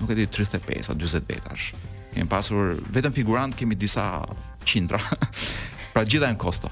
nuk 0.00 0.10
e 0.14 0.16
di 0.16 0.24
35 0.26 0.90
a 0.90 0.94
40 0.94 1.26
vetash. 1.30 1.72
Kemi 2.14 2.26
pasur 2.30 2.78
vetëm 2.94 3.14
figurant 3.14 3.54
kemi 3.54 3.78
disa 3.78 4.24
qindra. 4.66 5.02
pra 5.92 6.06
gjithë 6.06 6.26
janë 6.30 6.38
kosto. 6.40 6.70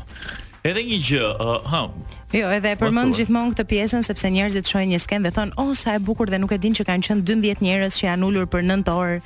Edhe 0.66 0.82
një 0.82 0.96
gjë, 1.06 1.20
uh, 1.38 1.50
ha. 1.70 1.80
Jo, 2.34 2.48
edhe 2.52 2.72
e 2.74 2.76
përmend 2.76 3.14
gjithmonë 3.16 3.54
këtë 3.54 3.64
pjesën 3.70 4.02
sepse 4.04 4.28
njerëzit 4.34 4.68
shohin 4.68 4.90
një 4.92 4.98
skenë 5.00 5.24
dhe 5.28 5.30
thonë, 5.38 5.52
"Oh, 5.56 5.70
sa 5.74 5.94
e 5.94 5.98
bukur 6.04 6.26
dhe 6.28 6.36
nuk 6.42 6.50
e 6.52 6.58
dinë 6.60 6.76
që 6.80 6.84
kanë 6.88 7.02
qenë 7.06 7.22
12 7.24 7.60
njerëz 7.64 7.94
që 7.96 8.04
janë 8.10 8.26
ulur 8.26 8.46
për 8.52 8.64
9 8.66 8.84
orë, 8.92 9.22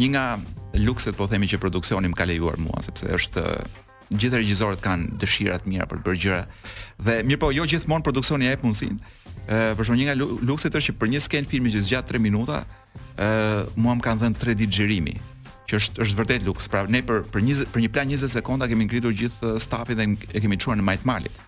një 0.00 0.06
nga 0.14 0.26
lukset 0.86 1.16
po 1.16 1.26
themi 1.26 1.46
që 1.50 1.58
produksioni 1.60 2.08
më 2.08 2.16
ka 2.16 2.24
lejuar 2.24 2.56
mua 2.56 2.78
sepse 2.80 3.04
është 3.18 3.44
gjithë 4.14 4.38
regjisorët 4.40 4.80
kanë 4.80 5.18
dëshira 5.20 5.58
të 5.60 5.66
mira 5.68 5.84
për 5.90 5.98
të 6.00 6.04
bërë 6.06 6.20
gjëra. 6.22 6.40
Dhe 7.04 7.18
mirë 7.28 7.40
po, 7.42 7.52
jo 7.52 7.64
gjithmonë 7.68 8.02
produksioni 8.08 8.46
ja 8.46 8.52
jep 8.54 8.62
mundsinë. 8.64 8.96
Ëh 9.48 9.74
për 9.76 9.84
shkak 9.84 9.96
një 10.00 10.06
nga 10.08 10.16
lukset 10.48 10.72
është 10.72 10.92
që 10.94 10.98
për 11.00 11.08
një 11.12 11.20
skenë 11.26 11.46
filmi 11.48 11.70
që 11.72 11.80
zgjat 11.86 12.04
3 12.08 12.18
minuta, 12.20 12.64
ë 13.18 13.26
uh, 13.26 13.74
mua 13.74 13.96
më 13.98 14.04
kanë 14.06 14.22
dhënë 14.24 14.38
tre 14.40 14.54
ditë 14.58 14.76
xhirimi 14.78 15.16
që 15.68 15.78
është 15.82 16.02
është 16.02 16.18
vërtet 16.22 16.46
luks. 16.48 16.68
Pra 16.72 16.84
ne 16.88 17.02
për 17.04 17.26
për 17.32 17.42
20 17.44 17.72
për 17.74 17.82
një 17.84 17.90
plan 17.96 18.12
20 18.14 18.32
sekonda 18.38 18.68
kemi 18.70 18.86
ngritur 18.88 19.12
gjithë 19.14 19.56
stafin 19.62 19.98
dhe 20.00 20.06
e 20.30 20.40
kemi 20.44 20.56
çuar 20.62 20.78
në 20.80 20.86
majt 20.86 21.04
malit. 21.08 21.44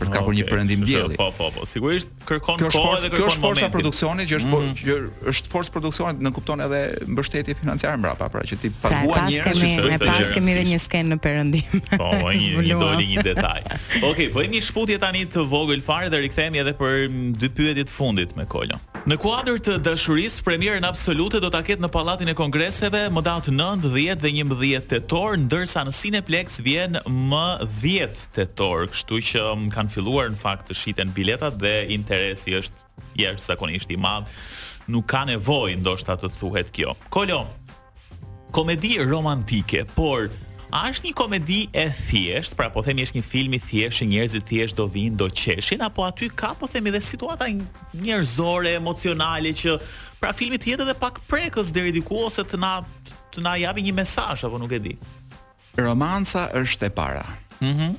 Për 0.00 0.08
të 0.08 0.14
kapur 0.16 0.34
një 0.34 0.44
perëndim 0.48 0.80
dielli. 0.88 1.18
Po 1.20 1.26
po 1.36 1.50
po. 1.54 1.62
Sigurisht 1.68 2.08
kërkon 2.26 2.64
kohë 2.64 2.64
dhe 3.04 3.10
kërkon 3.12 3.12
moment. 3.12 3.12
Kjo 3.12 3.34
është 3.34 3.42
forca 3.44 3.68
produksionit 3.76 4.30
që 4.32 4.38
është 4.40 4.50
po 4.54 4.60
mm. 4.62 4.72
që 4.80 4.96
është 5.34 5.52
forca 5.52 5.74
produksionit 5.76 6.24
në 6.26 6.32
kupton 6.38 6.64
edhe 6.64 6.80
mbështetje 7.10 7.56
financiare 7.60 8.00
mbrapa, 8.02 8.30
pra 8.34 8.42
që 8.48 8.58
ti 8.64 8.72
paguaj 8.80 9.22
njerëz 9.28 9.60
që 9.60 9.68
të 9.68 9.68
bëjnë. 9.68 9.92
Ne 9.92 10.00
pas 10.02 10.32
kemi 10.38 10.54
edhe 10.56 10.64
një 10.72 10.80
skenë 10.86 11.12
në 11.14 11.20
perëndim. 11.28 11.86
Po, 11.92 12.08
një 12.68 12.80
doli 12.82 13.08
një 13.12 13.26
detaj. 13.30 13.60
Okej, 14.00 14.32
bëjmë 14.34 14.56
një 14.58 14.64
shfutje 14.72 14.98
tani 15.06 15.22
të 15.36 15.44
vogël 15.54 15.84
fare 15.86 16.08
dhe 16.10 16.24
rikthehemi 16.24 16.64
edhe 16.64 16.74
për 16.82 17.06
dy 17.38 17.52
pyetje 17.60 17.86
të 17.92 17.98
fundit 18.00 18.34
me 18.40 18.48
Kolon. 18.50 18.80
Në 19.02 19.16
kuadër 19.18 19.56
të 19.58 19.72
dashurisë, 19.82 20.44
premierën 20.46 20.84
absolute 20.86 21.40
do 21.42 21.48
ta 21.50 21.58
ketë 21.66 21.82
në 21.82 21.88
Pallatin 21.90 22.28
e 22.30 22.34
Kongreseve 22.38 23.00
më 23.10 23.22
datë 23.26 23.50
9, 23.50 23.88
10 23.90 24.20
dhe 24.22 24.30
11 24.44 24.86
tetor, 24.92 25.34
ndërsa 25.42 25.82
në 25.88 25.94
Cineplex 25.98 26.60
vjen 26.62 27.00
më 27.10 27.46
10 27.82 28.22
tetor, 28.36 28.84
kështu 28.92 29.18
që 29.32 29.42
mm, 29.56 29.66
kanë 29.74 29.92
filluar 29.96 30.30
në 30.30 30.38
fakt 30.38 30.70
të 30.70 30.78
shiten 30.78 31.10
biletat 31.18 31.58
dhe 31.58 31.72
interesi 31.96 32.54
është 32.60 32.88
jashtëzakonisht 33.24 33.90
i 33.90 33.98
madh. 33.98 34.30
Nuk 34.86 35.10
ka 35.10 35.24
nevojë 35.32 35.80
ndoshta 35.82 36.14
të 36.22 36.30
thuhet 36.38 36.70
kjo. 36.74 36.94
Kolo, 37.10 37.40
komedi 38.54 39.00
romantike, 39.10 39.82
por 39.98 40.30
A 40.72 40.86
është 40.88 41.10
një 41.10 41.16
komedi 41.18 41.58
e 41.76 41.82
thjesht, 41.92 42.54
pra 42.56 42.70
po 42.72 42.80
themi 42.84 43.04
është 43.04 43.18
një 43.18 43.24
film 43.28 43.52
i 43.52 43.58
thjesht 43.60 43.98
që 44.00 44.06
njerëzit 44.08 44.44
thjesht 44.48 44.78
do 44.78 44.86
vinë, 44.88 45.18
do 45.20 45.26
qeshin, 45.28 45.82
apo 45.84 46.06
aty 46.06 46.30
ka 46.32 46.54
po 46.56 46.64
themi 46.70 46.88
dhe 46.94 47.00
situata 47.04 47.44
njerëzore, 47.50 48.72
emocionale 48.78 49.52
që 49.52 49.74
pra 50.22 50.30
filmi 50.32 50.56
thjet 50.56 50.78
jetë 50.78 50.86
edhe 50.86 50.94
pak 51.02 51.20
prekës 51.28 51.74
deri 51.76 51.92
diku 51.92 52.16
ose 52.24 52.44
të 52.48 52.60
na 52.62 52.70
të 53.32 53.44
na 53.44 53.52
japi 53.60 53.84
një 53.84 53.92
mesazh 54.00 54.46
apo 54.48 54.60
nuk 54.62 54.72
e 54.72 54.80
di. 54.86 54.94
Romanca 55.76 56.46
është 56.62 56.88
e 56.88 56.90
para. 56.98 57.26
Mhm. 57.60 57.92
Mm 57.92 57.94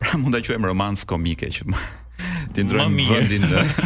pra 0.00 0.16
mund 0.16 0.32
ta 0.34 0.40
quajmë 0.40 0.64
romancë 0.64 1.04
komike 1.04 1.48
që 1.52 1.64
ti 2.56 2.62
ndrojmë 2.64 3.04
vendin 3.10 3.42
ti 3.50 3.82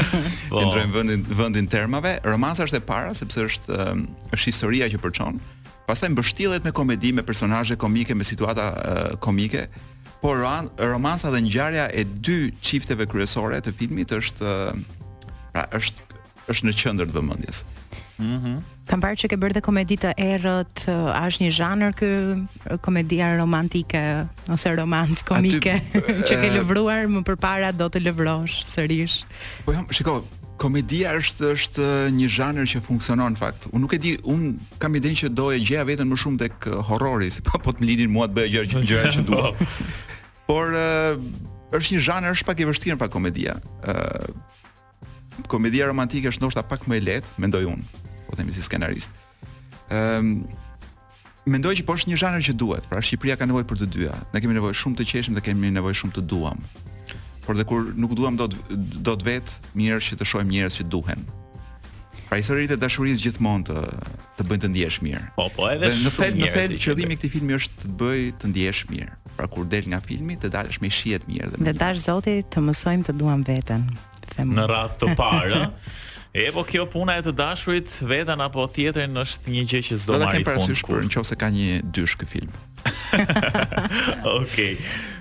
po. 0.49 0.61
ndrojmë 0.62 0.92
vendin 0.94 1.25
vendin 1.40 1.66
termave 1.66 2.12
romanca 2.23 2.62
është 2.68 2.79
e 2.79 2.85
para 2.87 3.11
sepse 3.18 3.40
është 3.49 3.75
ehm, 3.83 4.05
është 4.31 4.53
historia 4.53 4.87
që 4.94 5.01
përçon 5.03 5.40
pastaj 5.87 6.11
mbështillet 6.12 6.64
me 6.64 6.73
komedi 6.75 7.11
me 7.16 7.23
personazhe 7.27 7.77
komike 7.77 8.14
me 8.16 8.25
situata 8.25 8.68
uh, 8.73 9.16
komike 9.20 9.66
por 10.23 10.40
ran, 10.40 10.70
romansa 10.79 11.31
dhe 11.31 11.40
ngjarja 11.44 11.88
e 12.01 12.05
dy 12.05 12.38
çifteve 12.61 13.07
kryesore 13.07 13.61
të 13.61 13.75
filmit 13.79 14.12
është 14.18 14.44
uh, 14.44 14.77
pra 15.53 15.66
është 15.79 16.09
është 16.53 16.68
në 16.68 16.75
qendër 16.83 17.11
të 17.12 17.18
vëmendjes. 17.20 17.64
Mhm. 18.18 18.55
Mm 18.55 18.62
Kam 18.85 19.01
parë 19.01 19.16
që 19.23 19.29
ke 19.33 19.37
bërë 19.40 19.57
dhe 19.57 19.62
komedi 19.64 19.97
të 20.01 20.11
errët, 20.20 20.83
a 20.92 21.23
është 21.25 21.44
një 21.47 21.51
zhanër 21.57 21.94
ky 21.97 22.09
komedia 22.85 23.31
romantike 23.38 24.01
ose 24.53 24.75
romantik 24.77 25.23
komike 25.29 25.79
që 26.29 26.38
ke 26.42 26.51
lëvruar 26.59 27.07
më 27.09 27.23
përpara 27.31 27.70
do 27.73 27.88
të 27.88 28.03
lëvrosh 28.05 28.61
sërish? 28.68 29.23
Po 29.64 29.73
jam, 29.77 29.87
shikoj, 29.88 30.18
komedia 30.61 31.14
është 31.16 31.49
është 31.55 31.87
një 32.18 32.29
zhanër 32.37 32.68
që 32.75 32.83
funksionon 32.85 33.33
në 33.33 33.40
fakt. 33.40 33.70
Unë 33.73 33.85
nuk 33.87 33.97
e 33.97 34.01
di, 34.05 34.12
unë 34.20 34.77
kam 34.85 35.01
idenë 35.01 35.23
që 35.23 35.33
doja 35.33 35.62
gjëja 35.64 35.88
vetën 35.94 36.12
më 36.12 36.20
shumë 36.20 36.42
tek 36.44 36.68
uh, 36.68 36.83
horrori, 36.92 37.33
se 37.33 37.40
pa 37.40 37.57
po, 37.57 37.73
po 37.73 37.79
të 37.79 37.88
më 38.05 38.11
mua 38.12 38.29
të 38.29 38.37
bëja 38.37 38.55
gjëra 38.68 38.73
që 38.75 38.87
gjëra 38.92 39.14
që 39.16 39.27
po. 39.33 39.75
Por 40.44 40.77
uh, 40.77 41.16
është 41.81 41.97
një 41.97 42.05
zhanër 42.11 42.37
është 42.37 42.51
pak 42.53 42.61
e 42.61 42.68
vështirë 42.68 43.01
pa 43.01 43.09
komedia. 43.09 43.57
Ë 43.88 43.97
uh, 43.97 44.33
komedia 45.51 45.88
romantike 45.88 46.29
është 46.31 46.44
ndoshta 46.44 46.62
pak 46.70 46.85
më 46.87 47.01
e 47.01 47.05
lehtë, 47.09 47.33
mendoj 47.42 47.64
unë 47.73 48.03
po 48.35 48.42
themi 48.42 48.51
si 48.53 48.62
skenarist. 48.66 49.11
Ëm 49.94 49.94
ehm, 49.94 50.29
um, 50.42 50.42
mendoj 51.47 51.75
që 51.79 51.85
po 51.87 51.94
është 51.94 52.11
një 52.14 52.18
zhanër 52.20 52.42
që 52.51 52.55
duhet, 52.59 52.85
pra 52.90 52.99
Shqipëria 53.05 53.37
ka 53.38 53.47
nevojë 53.47 53.66
për 53.70 53.79
të 53.85 53.87
dyja. 53.94 54.14
Ne 54.35 54.42
kemi 54.42 54.57
nevojë 54.59 54.75
shumë 54.81 54.99
të 55.03 55.07
qeshim 55.11 55.37
dhe 55.38 55.42
kemi 55.44 55.70
nevojë 55.79 55.99
shumë 56.03 56.16
të 56.18 56.25
duam. 56.31 56.59
Por 57.47 57.55
dhe 57.59 57.64
kur 57.68 57.90
nuk 58.01 58.14
duam 58.18 58.35
do 58.40 58.47
do 58.51 59.14
të 59.20 59.27
vet 59.29 59.53
mirë 59.79 60.01
që 60.07 60.18
të 60.20 60.27
shohim 60.31 60.51
njerëz 60.55 60.79
që 60.81 60.87
duhen. 60.94 61.20
Pra 62.31 62.38
historitë 62.40 62.75
e 62.75 62.81
dashurisë 62.81 63.27
gjithmonë 63.29 63.66
të 63.68 63.83
të 64.40 64.47
bëjnë 64.51 64.62
të 64.64 64.70
ndihesh 64.73 64.99
mirë. 65.05 65.27
Po 65.37 65.51
po, 65.55 65.68
edhe 65.75 65.92
në 65.92 66.14
fakt 66.16 66.40
në 66.40 66.49
fakt 66.57 66.79
qëllimi 66.87 67.14
i 67.14 67.20
këtij 67.20 67.35
filmi 67.37 67.59
është 67.61 67.85
të 67.85 67.92
bëj 68.01 68.23
të 68.40 68.51
ndihesh 68.51 68.83
mirë. 68.90 69.12
Pra 69.37 69.49
kur 69.53 69.68
del 69.68 69.87
nga 69.92 70.01
filmi, 70.01 70.38
të 70.40 70.51
dalësh 70.57 70.81
me 70.83 70.88
shihet 70.94 71.29
mirë 71.29 71.53
dhe. 71.53 71.61
Dhe 71.68 71.77
dash 71.83 72.01
Zoti 72.09 72.38
të 72.55 72.62
mësojmë 72.64 73.11
të 73.11 73.14
duam 73.20 73.44
veten. 73.47 73.85
Në 74.40 74.64
radhë 74.73 74.97
të 75.03 75.12
parë, 75.20 75.61
E 76.37 76.51
po 76.53 76.64
kjo 76.66 76.83
puna 76.90 77.14
e 77.20 77.23
të 77.23 77.31
dashurit 77.38 77.92
vetan 78.11 78.40
apo 78.42 78.64
tjetrin 78.75 79.14
është 79.23 79.53
një 79.55 79.61
gjë 79.70 79.81
që 79.87 79.99
s'do 80.03 80.16
marrë 80.18 80.25
fund. 80.25 80.27
Do 80.27 80.27
të 80.27 80.33
kem 80.33 80.47
parasysh 80.49 80.85
për 80.88 81.05
nëse 81.07 81.37
ka 81.38 81.51
një 81.55 81.77
dysh 81.94 82.16
ky 82.25 82.29
film. 82.33 82.57
Okej. 84.42 84.42
Okay. 84.42 84.73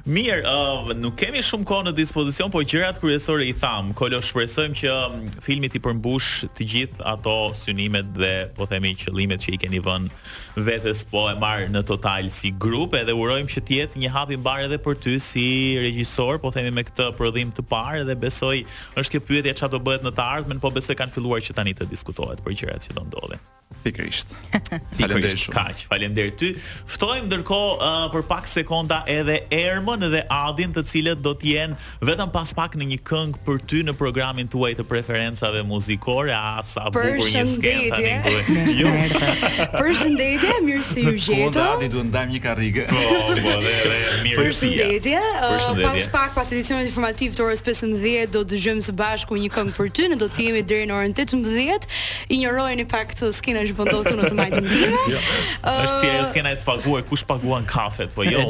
Mirë, 0.03 0.41
uh, 0.43 0.89
nuk 0.99 1.13
kemi 1.15 1.39
shumë 1.47 1.63
kohë 1.69 1.83
në 1.87 1.91
dispozicion, 1.95 2.49
po 2.51 2.59
gjërat 2.67 2.97
kryesore 2.99 3.45
i 3.47 3.53
tham. 3.55 3.93
Kolo 3.95 4.17
shpresojmë 4.19 4.75
që 4.75 4.89
um, 4.91 5.21
filmi 5.45 5.69
ti 5.71 5.79
përmbush 5.79 6.41
të 6.57 6.67
gjithë 6.73 7.05
ato 7.07 7.35
synimet 7.55 8.09
dhe 8.19 8.31
po 8.57 8.67
themi 8.67 8.91
qëllimet 8.99 9.45
që 9.45 9.53
i 9.55 9.61
keni 9.63 9.79
vënë 9.85 10.59
vetes 10.67 11.05
po 11.07 11.23
e 11.31 11.37
marr 11.39 11.71
në 11.71 11.85
total 11.87 12.27
si 12.35 12.51
grup, 12.51 12.99
edhe 12.99 13.15
urojmë 13.15 13.55
që 13.55 13.63
të 13.69 13.77
jetë 13.79 14.03
një 14.03 14.11
hap 14.17 14.35
i 14.35 14.41
mbar 14.43 14.67
edhe 14.67 14.81
për 14.83 14.99
ty 15.07 15.15
si 15.23 15.47
regjisor, 15.85 16.43
po 16.43 16.51
themi 16.51 16.75
me 16.75 16.83
këtë 16.89 17.07
prodhim 17.21 17.55
të 17.55 17.63
parë 17.71 18.03
dhe 18.11 18.19
besoj 18.27 18.57
është 18.99 19.15
kjo 19.15 19.23
pyetje 19.29 19.55
çfarë 19.63 19.77
do 19.77 19.83
bëhet 19.87 20.03
në 20.09 20.17
të 20.19 20.27
ardhmen, 20.35 20.59
po 20.59 20.73
besoj 20.75 20.99
kanë 20.99 21.15
filluar 21.15 21.39
që 21.47 21.55
tani 21.61 21.77
të 21.79 21.87
diskutohet 21.95 22.43
për 22.43 22.59
gjërat 22.59 22.89
që 22.91 22.99
do 22.99 23.07
ndodhin. 23.07 23.51
Pikrisht 23.83 24.27
Faleminderit. 24.99 25.49
Kaq, 25.53 25.87
faleminderit 25.89 26.35
ty. 26.37 26.49
Ftojmë 26.85 27.25
ndërkohë 27.25 27.73
uh, 27.73 28.03
për 28.13 28.23
pak 28.29 28.45
sekonda 28.47 28.99
edhe 29.09 29.39
Ermën 29.55 30.05
dhe 30.13 30.21
Adin, 30.31 30.73
të 30.75 30.83
cilët 30.89 31.23
do 31.25 31.33
të 31.39 31.49
jenë 31.53 31.77
vetëm 32.07 32.29
pas 32.33 32.53
pak 32.57 32.77
në 32.79 32.87
një 32.93 32.99
këngë 33.09 33.41
për 33.47 33.61
ty 33.69 33.81
në 33.87 33.95
programin 33.99 34.49
tuaj 34.53 34.73
të 34.79 34.85
preferencave 34.89 35.63
muzikore, 35.67 36.33
a 36.35 36.57
sa 36.65 36.87
bukur 36.93 37.23
një 37.23 37.43
skenë 37.53 37.89
tani 37.93 38.13
Përshëndetje, 39.73 40.53
jo. 40.53 40.61
mirë 40.67 40.85
se 40.87 41.01
ju 41.05 41.15
gjetëm. 41.17 41.49
Po, 41.49 41.65
Adi 41.73 41.89
duhet 41.93 42.09
ndajmë 42.11 42.35
një 42.37 42.43
karrige. 42.45 42.85
Po, 42.93 43.03
po, 43.33 43.55
dhe 43.65 43.73
mirë 44.27 44.43
Përshëndetje. 44.43 45.23
Uh, 45.33 45.67
pas 45.81 46.09
pak 46.17 46.37
pas 46.37 46.53
edicionit 46.53 46.87
informativ 46.89 47.35
të 47.37 47.45
orës 47.47 47.63
15 47.65 48.33
do 48.33 48.45
dëgjojmë 48.53 48.85
së 48.89 48.95
bashku 49.01 49.37
një 49.41 49.49
këngë 49.57 49.75
për 49.81 49.91
ty, 49.93 50.07
ne 50.13 50.19
do 50.21 50.29
të 50.29 50.47
jemi 50.49 50.63
deri 50.69 50.87
në 50.89 50.97
orën 50.99 51.17
18. 51.25 51.89
Injorojeni 52.33 52.85
pak 52.89 53.11
këtë 53.13 53.31
skenë 53.41 53.62
mësh 53.63 53.73
bëndosu 53.77 54.11
po 54.11 54.19
në 54.19 54.29
të 54.29 54.35
majtën 54.39 54.65
time 54.69 55.01
jo. 55.11 55.21
është 55.63 55.99
tje 55.99 56.09
e 56.13 56.23
së 56.27 56.33
kena 56.37 56.51
e 56.53 56.57
të 56.59 56.65
paguaj 56.67 57.03
kush 57.09 57.23
paguan 57.27 57.65
kafet 57.69 58.11
po 58.15 58.25
jo, 58.27 58.43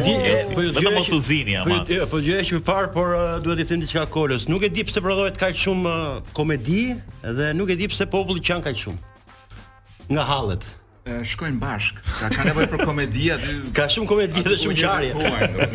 po 0.55 0.63
jo 0.65 0.73
vetëm 0.73 0.97
mos 0.97 1.11
u 1.13 1.21
ama. 1.61 1.81
po, 1.85 1.93
jo, 1.93 2.07
po 2.11 2.17
gjë 2.27 2.39
e 2.41 2.45
që 2.49 2.61
par 2.67 2.89
por 2.95 3.13
duhet 3.45 3.61
i 3.63 3.67
thimë 3.69 3.85
të 3.85 3.91
që 3.91 3.99
ka 4.01 4.07
kolës 4.17 4.47
nuk 4.51 4.65
e 4.67 4.71
di 4.73 4.83
pse 4.87 5.01
prodhohet 5.05 5.37
kaq 5.41 5.53
shumë 5.65 5.97
komedi 6.37 6.83
dhe 7.21 7.51
nuk 7.57 7.69
e 7.73 7.77
di 7.79 7.87
pse 7.91 8.05
populli 8.09 8.41
që 8.41 8.57
janë 8.57 8.77
shumë 8.85 10.13
nga 10.13 10.23
hallet 10.29 10.65
shkojnë 11.05 11.57
bashk. 11.59 11.97
Ka 12.21 12.29
ka 12.31 12.41
nevojë 12.47 12.69
për 12.73 12.81
komedi 12.87 13.25
aty. 13.33 13.55
Ka 13.75 13.87
shumë 13.91 14.07
komedi 14.07 14.43
dhe 14.45 14.55
shumë 14.61 14.75
qarje. 14.79 15.09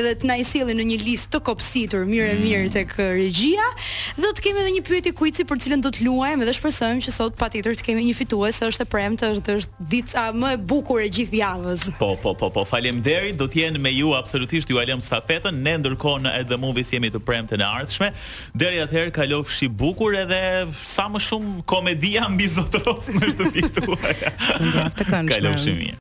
edhe 0.00 0.14
të 0.22 0.30
na 0.30 0.38
i 0.40 0.46
sillin 0.48 0.80
në 0.80 0.88
një 0.94 0.98
listë 1.04 1.34
të 1.36 1.42
kopësitur 1.50 2.08
mirë 2.08 2.30
e 2.32 2.38
mm. 2.38 2.46
mirë 2.46 2.72
tek 2.78 2.96
uh, 3.04 3.10
regjia. 3.18 3.68
Do 4.16 4.32
të 4.32 4.46
kemi 4.48 4.64
edhe 4.64 4.72
një 4.78 4.82
pyetje 4.88 5.14
kuici 5.20 5.44
për 5.48 5.60
cilën 5.66 5.84
do 5.84 5.92
të 5.92 6.06
luajmë 6.08 6.48
dhe 6.48 6.56
shpresojmë 6.56 7.04
që 7.04 7.16
sot 7.18 7.36
patjetër 7.38 7.76
të 7.82 7.88
kemi 7.90 8.06
një 8.08 8.16
fitues, 8.22 8.62
është 8.64 8.88
e 8.88 8.90
premtë, 8.96 9.32
është 9.36 9.58
është 9.60 9.88
dita 9.92 10.26
më 10.34 10.56
e 10.56 10.62
bukur 10.72 11.04
e 11.04 11.10
gjithë 11.12 11.42
javës. 11.42 11.86
Po, 12.00 12.14
po, 12.22 12.32
po, 12.34 12.48
po. 12.54 12.64
Faleminderit, 12.70 13.36
do 13.36 13.44
të 13.50 13.66
jenë 13.66 13.84
me 13.84 13.92
ju 13.92 14.14
absolut 14.16 14.52
fillimisht 14.54 14.70
ju 14.70 14.78
alem 14.80 15.00
stafetën, 15.02 15.52
ne 15.62 15.72
ndërkohë 15.82 16.22
në 16.24 16.32
edhe 16.40 16.58
movies 16.60 16.92
jemi 16.94 17.10
të 17.10 17.20
premte 17.26 17.56
në 17.58 17.64
ardhshme. 17.66 18.10
Deri 18.54 18.80
ather 18.84 19.10
kalofsh 19.16 19.64
i 19.64 19.68
bukur 19.68 20.14
edhe 20.20 20.40
sa 20.86 21.08
më 21.10 21.20
shumë 21.22 21.64
komedia 21.66 22.28
mbi 22.30 22.46
zotrot 22.54 23.08
më 23.18 23.32
shtëpi 23.34 23.70
tuaj. 23.80 24.16
Ndaftë 24.68 25.10
kanë. 25.10 25.30
Kalofshi 25.36 25.74
mirë. 25.76 25.92